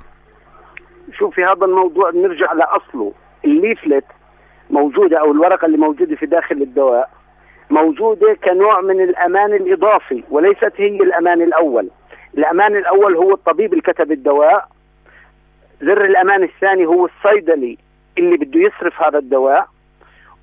شوفي 1.19 1.45
هذا 1.45 1.65
الموضوع 1.67 2.11
بنرجع 2.11 2.53
لأصله. 2.53 3.13
ال 3.45 3.52
leaflet 3.52 4.05
موجودة 4.71 5.21
أو 5.21 5.33
الورقة 5.33 5.67
اللي 5.67 5.79
موجودة 5.79 6.17
في 6.17 6.27
داخل 6.27 6.55
الدواء 6.63 7.11
موجودة 7.71 8.37
كنوع 8.45 8.81
من 8.81 9.01
الأمان 9.01 9.53
الإضافي 9.53 10.25
وليست 10.31 10.73
هي 10.77 10.87
الأمان 10.97 11.43
الأول. 11.43 11.91
الأمان 12.39 12.77
الأول 12.77 13.17
هو 13.17 13.35
الطبيب 13.35 13.73
اللي 13.73 13.83
كتب 13.83 14.13
الدواء. 14.13 14.69
زر 15.83 16.05
الأمان 16.05 16.43
الثاني 16.43 16.87
هو 16.87 17.07
الصيدلي 17.07 17.79
اللي 18.19 18.37
بده 18.37 18.61
يصرف 18.61 19.03
هذا 19.03 19.19
الدواء. 19.19 19.69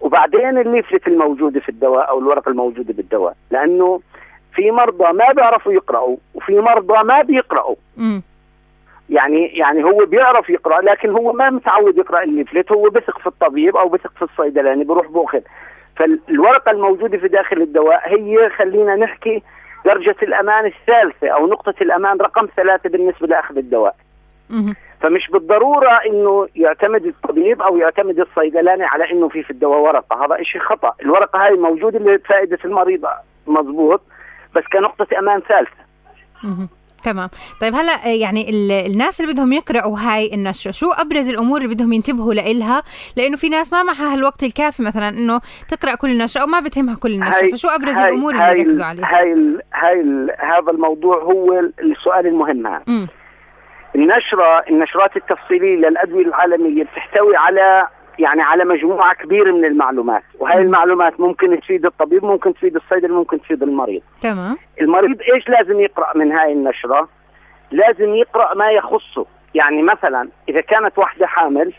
وبعدين 0.01 0.58
ال 0.58 0.64
leaflet 0.64 1.08
الموجودة 1.08 1.60
في 1.60 1.69
الدواء 1.69 2.10
أو 2.10 2.19
الورقة 2.19 2.49
الموجودة 2.49 2.93
بالدواء. 2.93 3.36
لأنه 3.51 4.01
في 4.55 4.71
مرضى 4.71 5.13
ما 5.13 5.25
بيعرفوا 5.36 5.73
يقرأوا 5.73 6.17
وفي 6.34 6.60
مرضى 6.60 7.03
ما 7.03 7.21
بيقرأوا. 7.21 7.75
يعني 9.10 9.45
يعني 9.47 9.84
هو 9.84 10.05
بيعرف 10.05 10.49
يقرأ 10.49 10.81
لكن 10.81 11.10
هو 11.10 11.34
ما 11.34 11.49
متعود 11.49 11.97
يقرأ 11.97 12.23
الليفلت. 12.23 12.71
هو 12.71 12.89
بثق 12.89 13.19
في 13.19 13.27
الطبيب 13.27 13.77
أو 13.77 13.89
بثق 13.89 14.12
في 14.15 14.21
الصيدلاني 14.21 14.84
بروح 14.84 15.08
بأخذ. 15.08 15.41
فالورقة 15.95 16.71
الموجودة 16.71 17.17
في 17.17 17.27
داخل 17.27 17.62
الدواء 17.62 18.01
هي 18.05 18.49
خلينا 18.49 18.95
نحكي 18.95 19.43
درجة 19.86 20.15
الأمان 20.24 20.65
الثالثة 20.65 21.28
أو 21.30 21.48
نقطة 21.48 21.74
الأمان 21.82 22.17
رقم 22.17 22.48
ثلاثة 22.58 22.89
بالنسبة 22.89 23.28
لأخذ 23.28 23.58
الدواء. 23.58 23.95
فمش 25.02 25.30
بالضرورة 25.30 25.89
أنه 26.06 26.48
يعتمد 26.56 27.06
الطبيب 27.06 27.62
أو 27.62 27.78
يعتمد 27.78 28.19
الصيدلاني 28.19 28.84
على 28.84 29.12
أنه 29.12 29.28
في 29.30 29.43
في 29.43 29.52
الدواء 29.52 29.80
ورقة. 29.80 30.26
هذا 30.26 30.43
شيء 30.43 30.62
خطأ. 30.62 30.93
الورقة 31.02 31.45
هاي 31.45 31.56
موجودة 31.56 32.00
لفائدة 32.00 32.58
المريض 32.65 33.06
مضبوط 33.48 34.02
بس 34.56 34.63
كنقطة 34.74 35.19
أمان 35.19 35.39
ثالثة. 35.39 35.86
تمام. 37.06 37.30
طيب 37.62 37.76
هلا 37.76 38.08
يعني 38.08 38.50
الناس 38.88 39.22
اللي 39.22 39.34
بدهم 39.34 39.54
يقرأوا 39.54 40.00
هاي 40.00 40.34
النشرة 40.34 40.72
شو 40.72 40.91
أبرز 40.91 41.30
الأمور 41.30 41.62
اللي 41.62 41.76
بدهم 41.76 41.94
ينتبهوا 41.94 42.34
لإلها؟ 42.34 42.84
لأنه 43.18 43.38
في 43.38 43.50
ناس 43.50 43.74
ما 43.74 43.84
معها 43.84 44.13
الوقت 44.13 44.44
الكافي 44.44 44.84
مثلا 44.84 45.10
إنه 45.10 45.41
تقرأ 45.70 45.96
كل 45.96 46.10
النشرة 46.10 46.41
أو 46.41 46.48
ما 46.48 46.60
بتهمها 46.60 46.96
كل 46.96 47.12
النشرة 47.12 47.52
فشو 47.52 47.68
أبرز 47.68 47.94
هاي 47.96 48.10
الأمور 48.10 48.34
اللي 48.34 48.60
يركزوا 48.60 48.86
عليها 48.86 49.20
هاي 49.20 49.34
ال 49.34 49.62
هاي 49.74 50.02
ال 50.02 50.36
هذا 50.39 50.72
الموضوع 50.72 51.24
هو 51.24 51.60
السؤال 51.80 52.28
المهم 52.28 52.82
م. 52.88 53.08
النشرة 53.96 54.63
النشرات 54.70 55.18
التفصيلية 55.18 55.76
للأدوية 55.76 56.26
العالمية 56.26 56.84
بتحتوي 56.84 57.36
على 57.36 57.88
يعني 58.19 58.41
على 58.41 58.65
مجموعة 58.65 59.13
كبيرة 59.13 59.51
من 59.51 59.65
المعلومات 59.65 60.23
وهي 60.39 60.58
المعلومات 60.58 61.19
ممكن 61.19 61.60
تفيد 61.60 61.86
الطبيب 61.86 62.25
ممكن 62.25 62.54
تفيد 62.54 62.75
الصيدلي 62.75 63.13
ممكن 63.13 63.41
تفيد 63.41 63.63
المريض. 63.63 64.01
تمام. 64.21 64.58
المريض 64.82 65.21
إيش 65.34 65.49
لازم 65.49 65.80
يقرأ 65.80 66.17
من 66.17 66.32
هاي 66.32 66.54
النشرة؟ 66.54 67.10
لازم 67.71 68.15
يقرأ 68.15 68.54
ما 68.54 68.71
يخصه. 68.71 69.25
يعني 69.56 69.82
مثلا 69.82 70.30
إذا 70.49 70.62
كانت 70.62 70.97
واحدة 70.97 71.28
حامل 71.28 71.73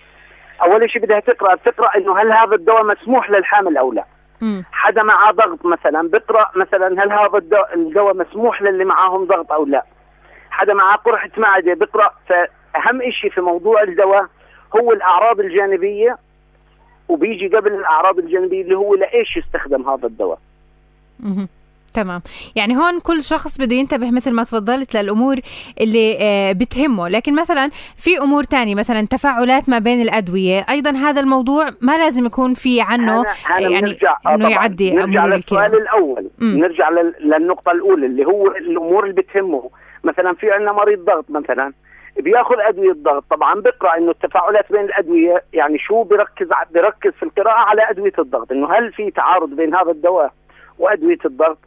أول 0.63 0.91
شيء 0.91 1.03
بدها 1.03 1.21
تقرأ 1.21 1.55
بتقرأ 1.55 1.97
إنه 1.97 2.19
هل 2.19 2.33
هذا 2.33 2.55
الدواء 2.55 2.85
مسموح 2.85 3.31
للحامل 3.31 3.77
أو 3.77 3.93
لا؟ 3.93 4.05
م. 4.41 4.63
حدا 4.73 5.03
معاه 5.03 5.31
ضغط 5.31 5.65
مثلا 5.65 6.09
بقرأ 6.09 6.51
مثلا 6.57 7.05
هل 7.05 7.13
هذا 7.13 7.43
الدواء 7.75 8.17
مسموح 8.17 8.63
للي 8.63 8.85
معاهم 8.85 9.25
ضغط 9.25 9.53
أو 9.53 9.67
لا؟ 9.67 9.85
حدا 10.51 10.75
معاه 10.75 10.97
قرحة 10.97 11.31
معدة 11.37 11.75
بقرأ. 11.75 12.11
فأهم 12.29 13.11
شيء 13.11 13.31
في 13.31 13.41
موضوع 13.41 13.83
الدواء 13.83 14.27
هو 14.77 14.93
الأعراض 14.93 15.41
الجانبية 15.41 16.19
وبيجي 17.09 17.49
قبل 17.49 17.73
الأعراض 17.73 18.19
الجانبية 18.19 18.63
اللي 18.63 18.75
هو 18.75 18.95
لإيش 18.95 19.37
يستخدم 19.37 19.89
هذا 19.89 20.07
الدواء. 20.07 20.39
تمام. 21.93 22.23
يعني 22.57 22.77
هون 22.77 23.01
كل 23.01 23.23
شخص 23.23 23.59
بده 23.59 23.77
ينتبه 23.77 24.11
مثل 24.11 24.33
ما 24.33 24.45
تفضلت 24.45 24.97
للأمور 24.97 25.37
اللي 25.81 26.19
آه، 26.21 26.53
بتهمه. 26.53 27.09
لكن 27.09 27.35
مثلا 27.35 27.71
في 27.97 28.19
أمور 28.19 28.45
تانية 28.45 28.75
مثلا 28.75 29.07
تفاعلات 29.07 29.69
ما 29.69 29.79
بين 29.79 30.03
الأدوية. 30.03 30.67
أيضا 30.71 30.91
هذا 30.91 31.21
الموضوع 31.21 31.71
ما 31.81 31.99
لازم 31.99 32.27
يكون 32.27 32.55
في 32.55 32.81
عنه 32.81 33.21
أنا 33.21 33.61
يعني 33.61 33.81
نرجع 33.81 34.17
آه، 34.27 34.35
إنه 34.35 34.49
يعدي 34.49 34.91
نرجع 34.91 35.27
للسؤال 35.27 35.75
الأول. 35.75 36.31
م. 36.39 36.59
نرجع 36.59 36.91
للنقطة 37.21 37.73
الأولى 37.73 38.07
اللي 38.07 38.25
هو 38.25 38.47
الأمور 38.47 39.05
اللي 39.05 39.23
بتهمه. 39.23 39.71
مثلا 40.05 40.35
في 40.35 40.51
عندنا 40.51 40.73
مريض 40.73 41.05
ضغط 41.05 41.31
مثلا. 41.31 41.73
بياخذ 42.19 42.61
أدوية 42.61 42.93
ضغط 42.93 43.25
طبعا 43.31 43.61
بقرأ 43.61 43.97
إنه 43.97 44.11
التفاعلات 44.11 44.73
بين 44.73 44.81
الأدوية 44.81 45.45
يعني 45.53 45.79
شو 45.79 46.03
بيركز 46.03 46.49
بيركز 46.71 47.13
في 47.13 47.23
القراءة 47.23 47.59
على 47.59 47.91
أدوية 47.91 48.13
الضغط. 48.19 48.53
إنه 48.53 48.73
هل 48.73 48.93
في 48.93 49.11
تعارض 49.11 49.51
بين 49.51 49.75
هذا 49.75 49.91
الدواء 49.91 50.33
وأدوية 50.79 51.19
الضغط؟ 51.25 51.59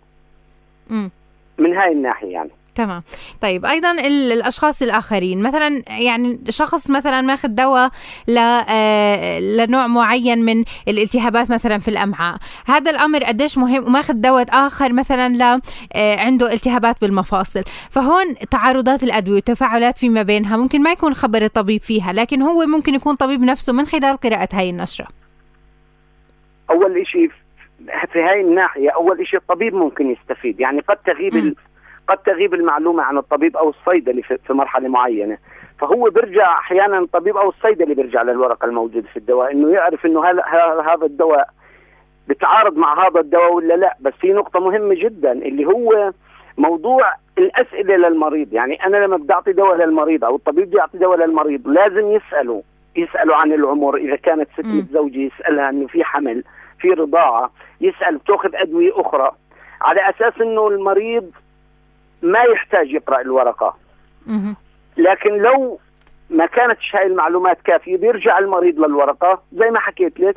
م. 0.90 1.10
من 1.58 1.78
هاي 1.78 1.92
الناحية 1.92 2.34
يعني. 2.34 2.52
تمام. 2.80 3.04
طيب 3.42 3.66
أيضا 3.66 3.92
الأشخاص 3.92 4.82
الآخرين 4.82 5.44
مثلا 5.44 5.84
يعني 5.88 6.40
شخص 6.50 6.92
مثلا 6.92 7.22
ماخذ 7.22 7.48
دواء 7.48 7.90
آه، 8.30 9.40
لنوع 9.40 9.88
معين 9.88 10.46
من 10.46 10.64
الالتهابات 10.88 11.52
مثلا 11.52 11.80
في 11.80 11.88
الأمعاء. 11.88 12.38
هذا 12.66 12.92
الأمر 12.92 13.24
قديش 13.24 13.58
مهم؟ 13.58 13.84
وماخذ 13.84 14.14
دواء 14.14 14.46
آخر 14.50 14.94
مثلا 14.94 15.30
ل 15.30 15.62
آه، 15.94 16.20
عنده 16.20 16.54
التهابات 16.54 17.02
بالمفاصل. 17.02 17.64
فهون 17.90 18.36
تعارضات 18.52 19.04
الأدوية 19.04 19.38
وتفاعلات 19.38 19.98
فيما 19.98 20.22
بينها 20.22 20.58
ممكن 20.58 20.84
ما 20.84 20.92
يكون 20.92 21.14
خبر 21.14 21.42
الطبيب 21.42 21.82
فيها 21.82 22.14
لكن 22.14 22.42
هو 22.42 22.66
ممكن 22.66 22.94
يكون 22.94 23.16
طبيب 23.16 23.42
نفسه 23.42 23.74
من 23.74 23.86
خلال 23.86 24.18
قراءة 24.18 24.50
هاي 24.54 24.70
النشرة. 24.70 25.08
أول 26.70 27.08
شيء 27.08 27.32
في 28.14 28.20
هاي 28.20 28.42
الناحية 28.42 28.90
أول 28.90 29.28
شيء 29.28 29.40
الطبيب 29.40 29.74
ممكن 29.74 30.12
يستفيد. 30.12 30.60
يعني 30.60 30.80
قد 30.80 30.98
تغيب 30.98 31.56
قد 32.10 32.18
تغيب 32.18 32.54
المعلومة 32.54 33.04
عن 33.04 33.18
الطبيب 33.18 33.58
أو 33.58 33.70
الصيدلي 33.70 34.22
في 34.24 34.54
مرحلة 34.54 34.90
معينة. 34.90 35.38
فهو 35.80 36.10
بيرجع 36.10 36.60
أحيانا 36.60 37.00
الطبيب 37.00 37.38
أو 37.38 37.50
الصيدلي 37.50 37.94
بيرجع 37.94 38.22
للورقة 38.22 38.66
الموجودة 38.66 39.08
في 39.08 39.18
الدواء 39.18 39.52
إنه 39.52 39.70
يعرف 39.70 40.06
إنه 40.06 40.26
هذا 40.86 41.06
الدواء 41.06 41.50
بتعارض 42.28 42.78
مع 42.78 43.08
هذا 43.08 43.20
الدواء 43.20 43.54
ولا 43.54 43.74
لا. 43.74 43.98
بس 44.00 44.14
في 44.22 44.34
نقطة 44.34 44.60
مهمة 44.60 44.96
جدا 44.96 45.32
اللي 45.32 45.66
هو 45.66 46.12
موضوع 46.58 47.14
الأسئلة 47.38 47.96
للمريض. 47.96 48.54
يعني 48.54 48.86
أنا 48.86 48.98
لما 48.98 49.18
بدي 49.18 49.34
أعطي 49.34 49.54
دواء 49.54 49.76
للمريض 49.76 50.26
أو 50.26 50.36
الطبيب 50.36 50.68
بده 50.68 50.78
يعطي 50.80 50.98
دواء 50.98 51.18
للمريض 51.18 51.68
لازم 51.68 52.08
يسأله. 52.12 52.64
يسالوا 52.96 53.36
عن 53.36 53.54
العمر 53.54 53.96
إذا 53.96 54.16
كانت 54.16 54.50
ست. 54.54 54.66
متزوجة 54.66 55.20
يسألها 55.20 55.70
إنه 55.70 55.88
في 55.88 56.04
حمل 56.04 56.44
في 56.80 56.90
رضاعة 56.90 57.52
يسأل 57.82 58.18
بتأخذ 58.18 58.56
أدوية 58.56 58.92
أخرى. 58.96 59.32
على 59.82 60.10
أساس 60.10 60.42
إنه 60.42 60.68
المريض 60.68 61.32
ما 62.22 62.40
يحتاج 62.40 62.92
يقرأ 62.92 63.22
الورقة. 63.22 63.76
مهم. 64.28 64.56
لكن 64.98 65.38
لو 65.38 65.80
ما 66.30 66.46
كانتش 66.46 66.96
هاي 66.96 67.06
المعلومات 67.08 67.62
كافية 67.62 67.98
بيرجع 67.98 68.40
المريض 68.40 68.80
للورقة. 68.80 69.42
زي 69.54 69.70
ما 69.72 69.80
حكيت 69.80 70.20
لك 70.20 70.36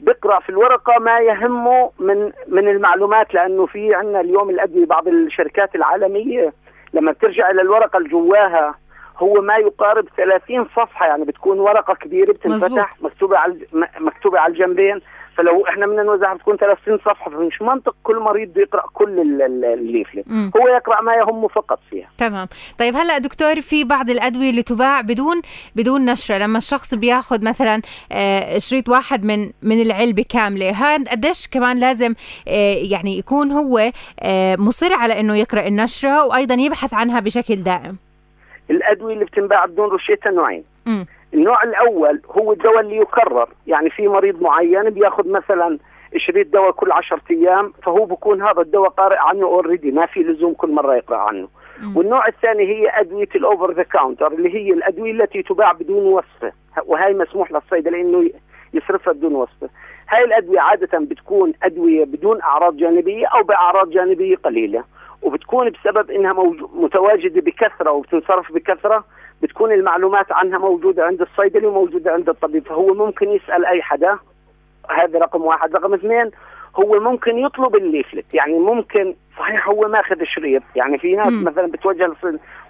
بيقرأ 0.00 0.40
في 0.40 0.48
الورقة 0.50 0.98
ما 0.98 1.18
يهمه 1.20 1.90
من 1.98 2.32
من 2.48 2.68
المعلومات 2.68 3.34
لأنه 3.34 3.66
في 3.66 3.94
عندنا 3.94 4.20
اليوم 4.20 4.50
الأدوية 4.50 4.86
بعض 4.86 5.08
الشركات 5.08 5.74
العالمية 5.74 6.52
لما 6.94 7.12
بترجع 7.12 7.50
إلى 7.50 7.62
الورقة 7.62 7.96
اللي 7.96 8.08
جواها 8.08 8.74
هو 9.18 9.40
ما 9.40 9.56
يقارب 9.56 10.08
30 10.16 10.64
صفحة. 10.76 11.06
يعني 11.06 11.24
بتكون 11.24 11.60
ورقة 11.60 11.94
كبيرة 11.94 12.32
بتنفتح 12.32 12.96
مكتوبة 13.02 13.38
على 13.38 13.52
الج- 13.52 13.64
م- 13.72 14.06
مكتوبة 14.06 14.38
على 14.38 14.52
الجنبين. 14.52 15.00
فلو 15.36 15.66
إحنا 15.68 15.86
بدنا 15.86 16.02
نوزعها 16.02 16.34
بتكون 16.34 16.56
30 16.56 16.98
صفحة 16.98 17.30
فمش 17.30 17.62
منطق 17.62 17.94
كل 18.02 18.16
مريض 18.18 18.56
يقرا 18.58 18.82
كل 18.94 19.20
ال- 19.20 19.42
ال- 19.42 19.64
الليفلت. 19.64 20.24
هو 20.30 20.68
يقرأ 20.68 21.00
ما 21.00 21.14
يهمه 21.14 21.48
فقط 21.48 21.78
فيها. 21.90 22.08
تمام. 22.18 22.48
طيب 22.78 22.96
هلا 22.96 23.18
دكتور 23.18 23.60
في 23.60 23.84
بعض 23.84 24.10
الأدوية 24.10 24.50
اللي 24.50 24.62
تباع 24.62 25.00
بدون 25.00 25.42
بدون 25.76 26.04
نشرة. 26.04 26.38
لما 26.38 26.58
الشخص 26.58 26.94
بياخذ 26.94 27.44
مثلا 27.44 27.82
آه، 28.12 28.58
شريط 28.58 28.88
واحد 28.88 29.24
من 29.24 29.50
من 29.62 29.82
العلبة 29.82 30.24
كاملة 30.28 30.70
هذا 30.70 31.10
قديش 31.10 31.48
كمان 31.48 31.78
لازم 31.80 32.14
آه، 32.48 32.74
يعني 32.90 33.18
يكون 33.18 33.52
هو 33.52 33.90
آه، 34.20 34.56
مصر 34.56 34.92
على 34.92 35.20
إنه 35.20 35.36
يقرأ 35.36 35.66
النشرة 35.66 36.24
وأيضا 36.26 36.54
يبحث 36.54 36.94
عنها 36.94 37.20
بشكل 37.20 37.56
دائم؟ 37.56 37.96
الأدوية 38.70 39.14
اللي 39.14 39.24
بتنباع 39.24 39.66
بدون 39.66 39.88
روشته 39.88 40.30
نوعين. 40.30 40.64
النوع 41.34 41.62
الأول 41.62 42.22
هو 42.38 42.52
الدواء 42.52 42.80
اللي 42.80 42.96
يكرر. 42.96 43.48
يعني 43.66 43.90
في 43.90 44.08
مريض 44.08 44.42
معين 44.42 44.90
بياخذ 44.90 45.28
مثلا 45.28 45.78
شريط 46.16 46.46
دواء 46.46 46.70
كل 46.70 46.92
10 46.92 47.20
أيام 47.30 47.72
فهو 47.82 48.04
بكون 48.04 48.42
هذا 48.42 48.60
الدواء 48.60 48.88
قارئ 48.88 49.16
عنه 49.18 49.46
already 49.46 49.90
ما 49.90 50.06
في 50.06 50.20
لزوم 50.20 50.54
كل 50.54 50.70
مرة 50.70 50.94
يقرأ 50.94 51.16
عنه. 51.16 51.48
مم. 51.82 51.96
والنوع 51.96 52.26
الثاني 52.26 52.62
هي 52.62 53.00
أدوية 53.00 53.28
ال 53.34 53.42
over 53.42 53.72
the 53.72 53.82
counter 53.82 54.32
اللي 54.32 54.54
هي 54.54 54.72
الأدوية 54.72 55.12
التي 55.12 55.42
تباع 55.42 55.72
بدون 55.72 56.06
وصفة. 56.06 56.52
وهي 56.86 57.14
مسموح 57.14 57.52
للصيدلي 57.52 58.00
انه 58.00 58.30
يصرفها 58.74 59.12
بدون 59.12 59.34
وصفة. 59.34 59.68
هاي 60.08 60.24
الأدوية 60.24 60.60
عادة 60.60 60.98
بتكون 60.98 61.52
أدوية 61.62 62.04
بدون 62.04 62.42
أعراض 62.42 62.76
جانبية 62.76 63.26
أو 63.26 63.42
بأعراض 63.42 63.90
جانبية 63.90 64.36
قليلة. 64.36 64.84
وبتكون 65.22 65.70
بسبب 65.70 66.10
إنها 66.10 66.32
متواجدة 66.74 67.40
بكثرة 67.40 67.90
وبتنصرف 67.90 68.52
بكثرة 68.52 69.04
بتكون 69.42 69.72
المعلومات 69.72 70.32
عنها 70.32 70.58
موجودة 70.58 71.04
عند 71.04 71.20
الصيدلي 71.20 71.66
وموجودة 71.66 72.12
عند 72.12 72.28
الطبيب 72.28 72.66
فهو 72.66 72.94
ممكن 72.94 73.28
يسأل 73.28 73.66
أي 73.66 73.82
حدا. 73.82 74.18
هذا 74.90 75.18
رقم 75.18 75.42
واحد. 75.42 75.76
رقم 75.76 75.94
اثنين 75.94 76.30
هو 76.76 77.00
ممكن 77.00 77.38
يطلب 77.38 77.76
الليفلت. 77.76 78.34
يعني 78.34 78.58
ممكن 78.58 79.14
صحيح 79.38 79.68
هو 79.68 79.88
ماخذ 79.88 80.24
شريط. 80.24 80.62
يعني 80.76 80.98
في 80.98 81.16
ناس 81.16 81.28
مم. 81.28 81.44
مثلا 81.44 81.66
بتوجه 81.66 82.12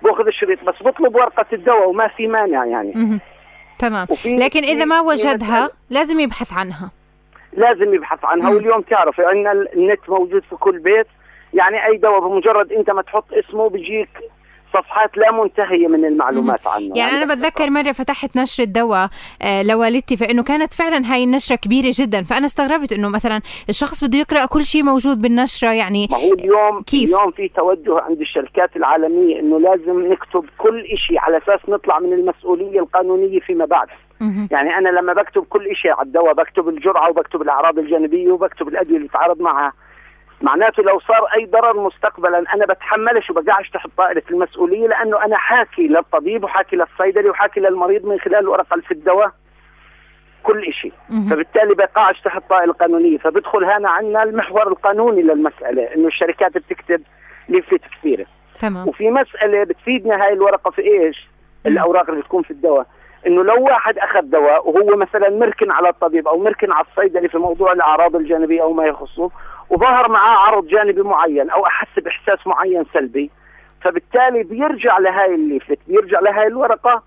باخذ 0.02 0.26
الشريط 0.26 0.64
بس 0.64 0.74
بطلب 0.82 1.14
ورقة 1.14 1.46
الدواء 1.52 1.88
وما 1.88 2.08
في 2.08 2.26
مانع 2.26 2.64
يعني. 2.64 3.20
تمام. 3.78 4.06
لكن 4.26 4.64
إذا 4.64 4.84
ما 4.84 5.00
وجدها 5.00 5.70
لازم 5.90 6.20
يبحث 6.20 6.52
عنها. 6.52 6.90
لازم 7.52 7.94
يبحث 7.94 8.24
عنها. 8.24 8.50
مم. 8.50 8.56
واليوم 8.56 8.80
تعرف 8.80 9.20
إن 9.20 9.46
النت 9.46 10.10
موجود 10.10 10.42
في 10.42 10.56
كل 10.56 10.78
بيت. 10.78 11.06
يعني 11.54 11.86
أي 11.86 11.96
دواء 11.96 12.20
بمجرد 12.20 12.72
أنت 12.72 12.90
ما 12.90 13.02
تحط 13.02 13.32
اسمه 13.32 13.68
بيجيك 13.68 14.08
صفحات 14.74 15.16
لا 15.16 15.32
منتهية 15.32 15.88
من 15.88 16.04
المعلومات 16.04 16.66
عنه 16.66 16.92
يعني 16.96 17.10
أنا 17.10 17.34
بتذكر 17.34 17.70
مرة 17.70 17.92
فتحت 17.92 18.36
نشرة 18.36 18.64
دواء 18.64 19.08
آه، 19.42 19.62
لوالدتي 19.62 20.16
فإنه 20.16 20.42
كانت 20.42 20.74
فعلا 20.74 21.12
هاي 21.12 21.24
النشرة 21.24 21.56
كبيرة 21.56 21.92
جدا. 21.94 22.22
فأنا 22.22 22.46
استغربت 22.46 22.92
إنه 22.92 23.08
مثلا 23.08 23.40
الشخص 23.68 24.04
بده 24.04 24.18
يقرأ 24.18 24.46
كل 24.46 24.64
شيء 24.64 24.82
موجود 24.82 25.22
بالنشرة 25.22 25.72
يعني 25.72 26.08
ما 26.10 26.18
هو 26.18 26.32
اليوم 26.32 26.82
كيف؟ 26.82 27.04
اليوم 27.04 27.30
في 27.30 27.48
توجه 27.48 28.00
عند 28.00 28.20
الشركات 28.20 28.76
العالمية 28.76 29.40
إنه 29.40 29.60
لازم 29.60 30.12
نكتب 30.12 30.44
كل 30.58 30.84
شيء 31.08 31.18
على 31.18 31.36
أساس 31.38 31.60
نطلع 31.68 31.98
من 31.98 32.12
المسؤولية 32.12 32.80
القانونية 32.80 33.40
فيما 33.40 33.64
بعد. 33.64 33.88
يعني 34.50 34.78
أنا 34.78 34.88
لما 34.88 35.12
بكتب 35.12 35.42
كل 35.42 35.76
شيء 35.76 35.90
على 35.92 36.06
الدواء 36.06 36.34
بكتب 36.34 36.68
الجرعة 36.68 37.10
وبكتب 37.10 37.42
الأعراض 37.42 37.78
الجانبية 37.78 38.32
وبكتب 38.32 38.68
الأدوية 38.68 38.96
اللي 38.96 39.08
تتعارض 39.08 39.40
معها. 39.40 39.72
معناته 40.42 40.82
لو 40.82 41.00
صار 41.00 41.24
أي 41.36 41.46
ضرر 41.46 41.80
مستقبلا 41.80 42.44
أنا 42.54 42.66
بتحملش 42.66 43.30
وبقعش 43.30 43.70
تحت 43.70 43.88
طائرة 43.96 44.22
المسؤولية 44.30 44.86
لأنه 44.86 45.24
أنا 45.24 45.36
حاكي 45.36 45.88
للطبيب 45.88 46.44
وحاكي 46.44 46.76
للصيدلي 46.76 47.30
وحاكي 47.30 47.60
للمريض 47.60 48.06
من 48.06 48.20
خلال 48.20 48.38
الورقه 48.38 48.74
اللي 48.74 48.84
في 48.84 48.94
الدواء 48.94 49.30
كل 50.42 50.72
شيء. 50.72 50.92
فبالتالي 51.30 51.74
بقعش 51.74 52.20
تحت 52.20 52.42
طائرة 52.50 52.64
القانونيه 52.64 53.18
فبدخل 53.18 53.64
هنا 53.64 53.90
عندنا 53.90 54.22
المحور 54.22 54.68
القانوني 54.68 55.22
للمسألة 55.22 55.82
إنه 55.94 56.06
الشركات 56.06 56.58
بتكتب 56.58 57.02
ليفلت 57.48 57.82
كثيره 57.98 58.26
تمام. 58.58 58.88
وفي 58.88 59.10
مسألة 59.10 59.64
بتفيدنا 59.64 60.24
هاي 60.24 60.32
الورقة 60.32 60.70
في 60.70 60.82
إيش؟ 60.82 61.28
الأوراق 61.66 62.10
اللي 62.10 62.20
بتكون 62.20 62.42
في 62.42 62.50
الدواء. 62.50 62.86
إنه 63.26 63.44
لو 63.44 63.64
واحد 63.64 63.98
أخذ 63.98 64.20
دواء 64.20 64.68
وهو 64.68 64.96
مثلا 64.96 65.30
مركن 65.30 65.70
على 65.70 65.88
الطبيب 65.88 66.28
أو 66.28 66.38
مركن 66.38 66.72
على 66.72 66.86
الصيدلي 66.90 67.28
في 67.28 67.38
موضوع 67.38 67.72
الأعراض 67.72 68.16
الجانبية 68.16 68.62
أو 68.62 68.72
ما 68.72 68.84
يخصه 68.86 69.30
وظهر 69.72 70.08
معاه 70.08 70.36
عرض 70.38 70.66
جانبي 70.66 71.02
معين 71.02 71.50
أو 71.50 71.66
أحس 71.66 71.98
بإحساس 71.98 72.46
معين 72.46 72.84
سلبي 72.94 73.30
فبالتالي 73.80 74.42
بيرجع 74.42 74.98
لهاي 74.98 75.34
ال 75.34 75.40
leaflet 75.40 75.78
بيرجع 75.88 76.20
لهاي 76.20 76.46
الورقة 76.46 77.02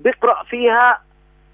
بيقرأ 0.00 0.42
فيها 0.42 0.98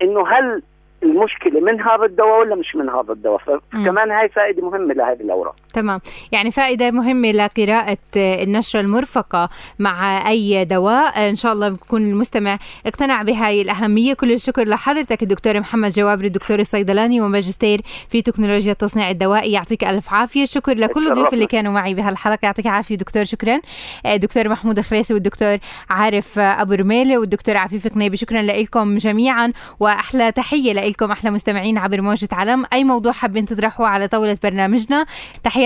إنه 0.03 0.29
هل 0.29 0.62
المشكلة 1.03 1.61
من 1.61 1.81
هذا 1.81 2.05
الدواء 2.05 2.41
ولا 2.41 2.55
مش 2.55 2.77
من 2.77 2.89
هذا 2.89 3.12
الدواء. 3.12 3.39
فكمان 3.73 4.11
هاي 4.11 4.29
فائدة 4.29 4.62
مهمة 4.62 4.95
لهذه 4.95 5.21
الأوراق. 5.21 5.57
تمام. 5.77 6.01
يعني 6.33 6.51
فائدة 6.51 6.91
مهمة 6.91 7.33
لقراءة 7.33 7.99
آه، 8.16 8.43
النشرة 8.43 8.81
المرفقة 8.81 9.49
مع 9.79 10.29
أي 10.29 10.64
دواء. 10.64 11.18
آه، 11.18 11.31
إن 11.31 11.37
شاء 11.37 11.53
الله 11.53 11.68
بكون 11.68 12.03
المستمع 12.11 12.59
اقتنع 12.87 13.22
بهاي 13.22 13.62
الأهمية. 13.62 14.14
كل 14.14 14.33
الشكر 14.33 14.68
لحضرتك 14.68 15.22
الدكتور 15.22 15.61
محمد 15.61 15.93
جوابري 15.93 16.27
الدكتور 16.27 16.61
الصيدلاني 16.61 17.20
وماجستير 17.20 17.81
في 18.11 18.22
تكنولوجيا 18.22 18.72
التصنيع 18.72 19.11
الدوائي. 19.11 19.53
يعطيك 19.53 19.85
ألف 19.85 20.12
عافية. 20.12 20.45
شكر 20.45 20.77
لكل 20.77 21.07
الضيوف 21.09 21.35
اللي 21.35 21.47
كانوا 21.47 21.72
معي 21.72 21.95
بهالحلقة. 21.95 22.39
يعطيك 22.43 22.66
العافية 22.66 22.95
دكتور. 22.95 23.24
شكرا. 23.24 23.61
آه، 24.07 24.16
دكتور 24.16 24.49
محمود 24.49 24.81
خريسي 24.81 25.14
والدكتور 25.14 25.59
عارف 25.91 26.39
أبو 26.39 26.74
رميلة 26.74 27.18
والدكتور 27.18 27.57
عفيف 27.57 27.89
قنيبي. 27.89 28.16
شكرا 28.16 28.43
لكم 28.43 28.97
جميعا. 28.99 29.53
وأحلى 29.81 30.33
تحية 30.33 30.72
لكم 30.72 31.11
أحلى 31.11 31.31
مستمعين 31.31 31.79
عبر 31.79 32.01
موجة 32.01 32.29
علم. 32.33 32.64
أي 32.72 32.85
موضوع 32.85 33.12
حابين 33.12 33.47
تطرحوه 33.47 33.89
على 33.89 34.09
طاولة 34.09 34.37
برنامجنا 34.43 35.07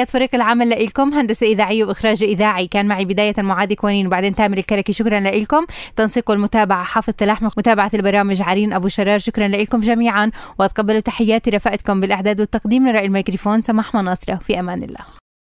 تحيات 0.01 0.11
فريق 0.11 0.35
العمل 0.35 0.71
لكم 0.71 1.15
هندسة 1.15 1.47
إذاعية 1.47 1.85
وإخراج 1.85 2.23
إذاعي. 2.23 2.67
كان 2.67 2.87
معي 2.87 3.05
بداية 3.05 3.35
معاذ 3.39 3.73
كوانين 3.75 4.07
وبعدين 4.07 4.35
تامر 4.35 4.59
الكركي. 4.59 4.93
شكرا 4.93 5.21
لكم 5.21 5.67
تنسيق 5.97 6.31
والمتابعة 6.31 6.85
حافظ 6.85 7.13
تلاحمق 7.13 7.59
متابعة 7.59 7.91
البرامج 7.95 8.43
عرين 8.43 8.73
أبو 8.73 8.89
شرار. 8.89 9.19
شكرا 9.19 9.49
لكم 9.49 9.79
جميعا. 9.79 10.31
وأتقبل 10.59 11.03
تحياتي. 11.03 11.51
رفقتكم 11.51 12.01
بالإعداد 12.01 12.41
والتقديم 12.41 12.89
لرأي 12.89 13.07
الميكروفون 13.07 13.63
سماح 13.63 13.95
مناصرة. 13.95 14.35
في 14.35 14.61
أمان 14.61 14.83
الله. 14.83 15.20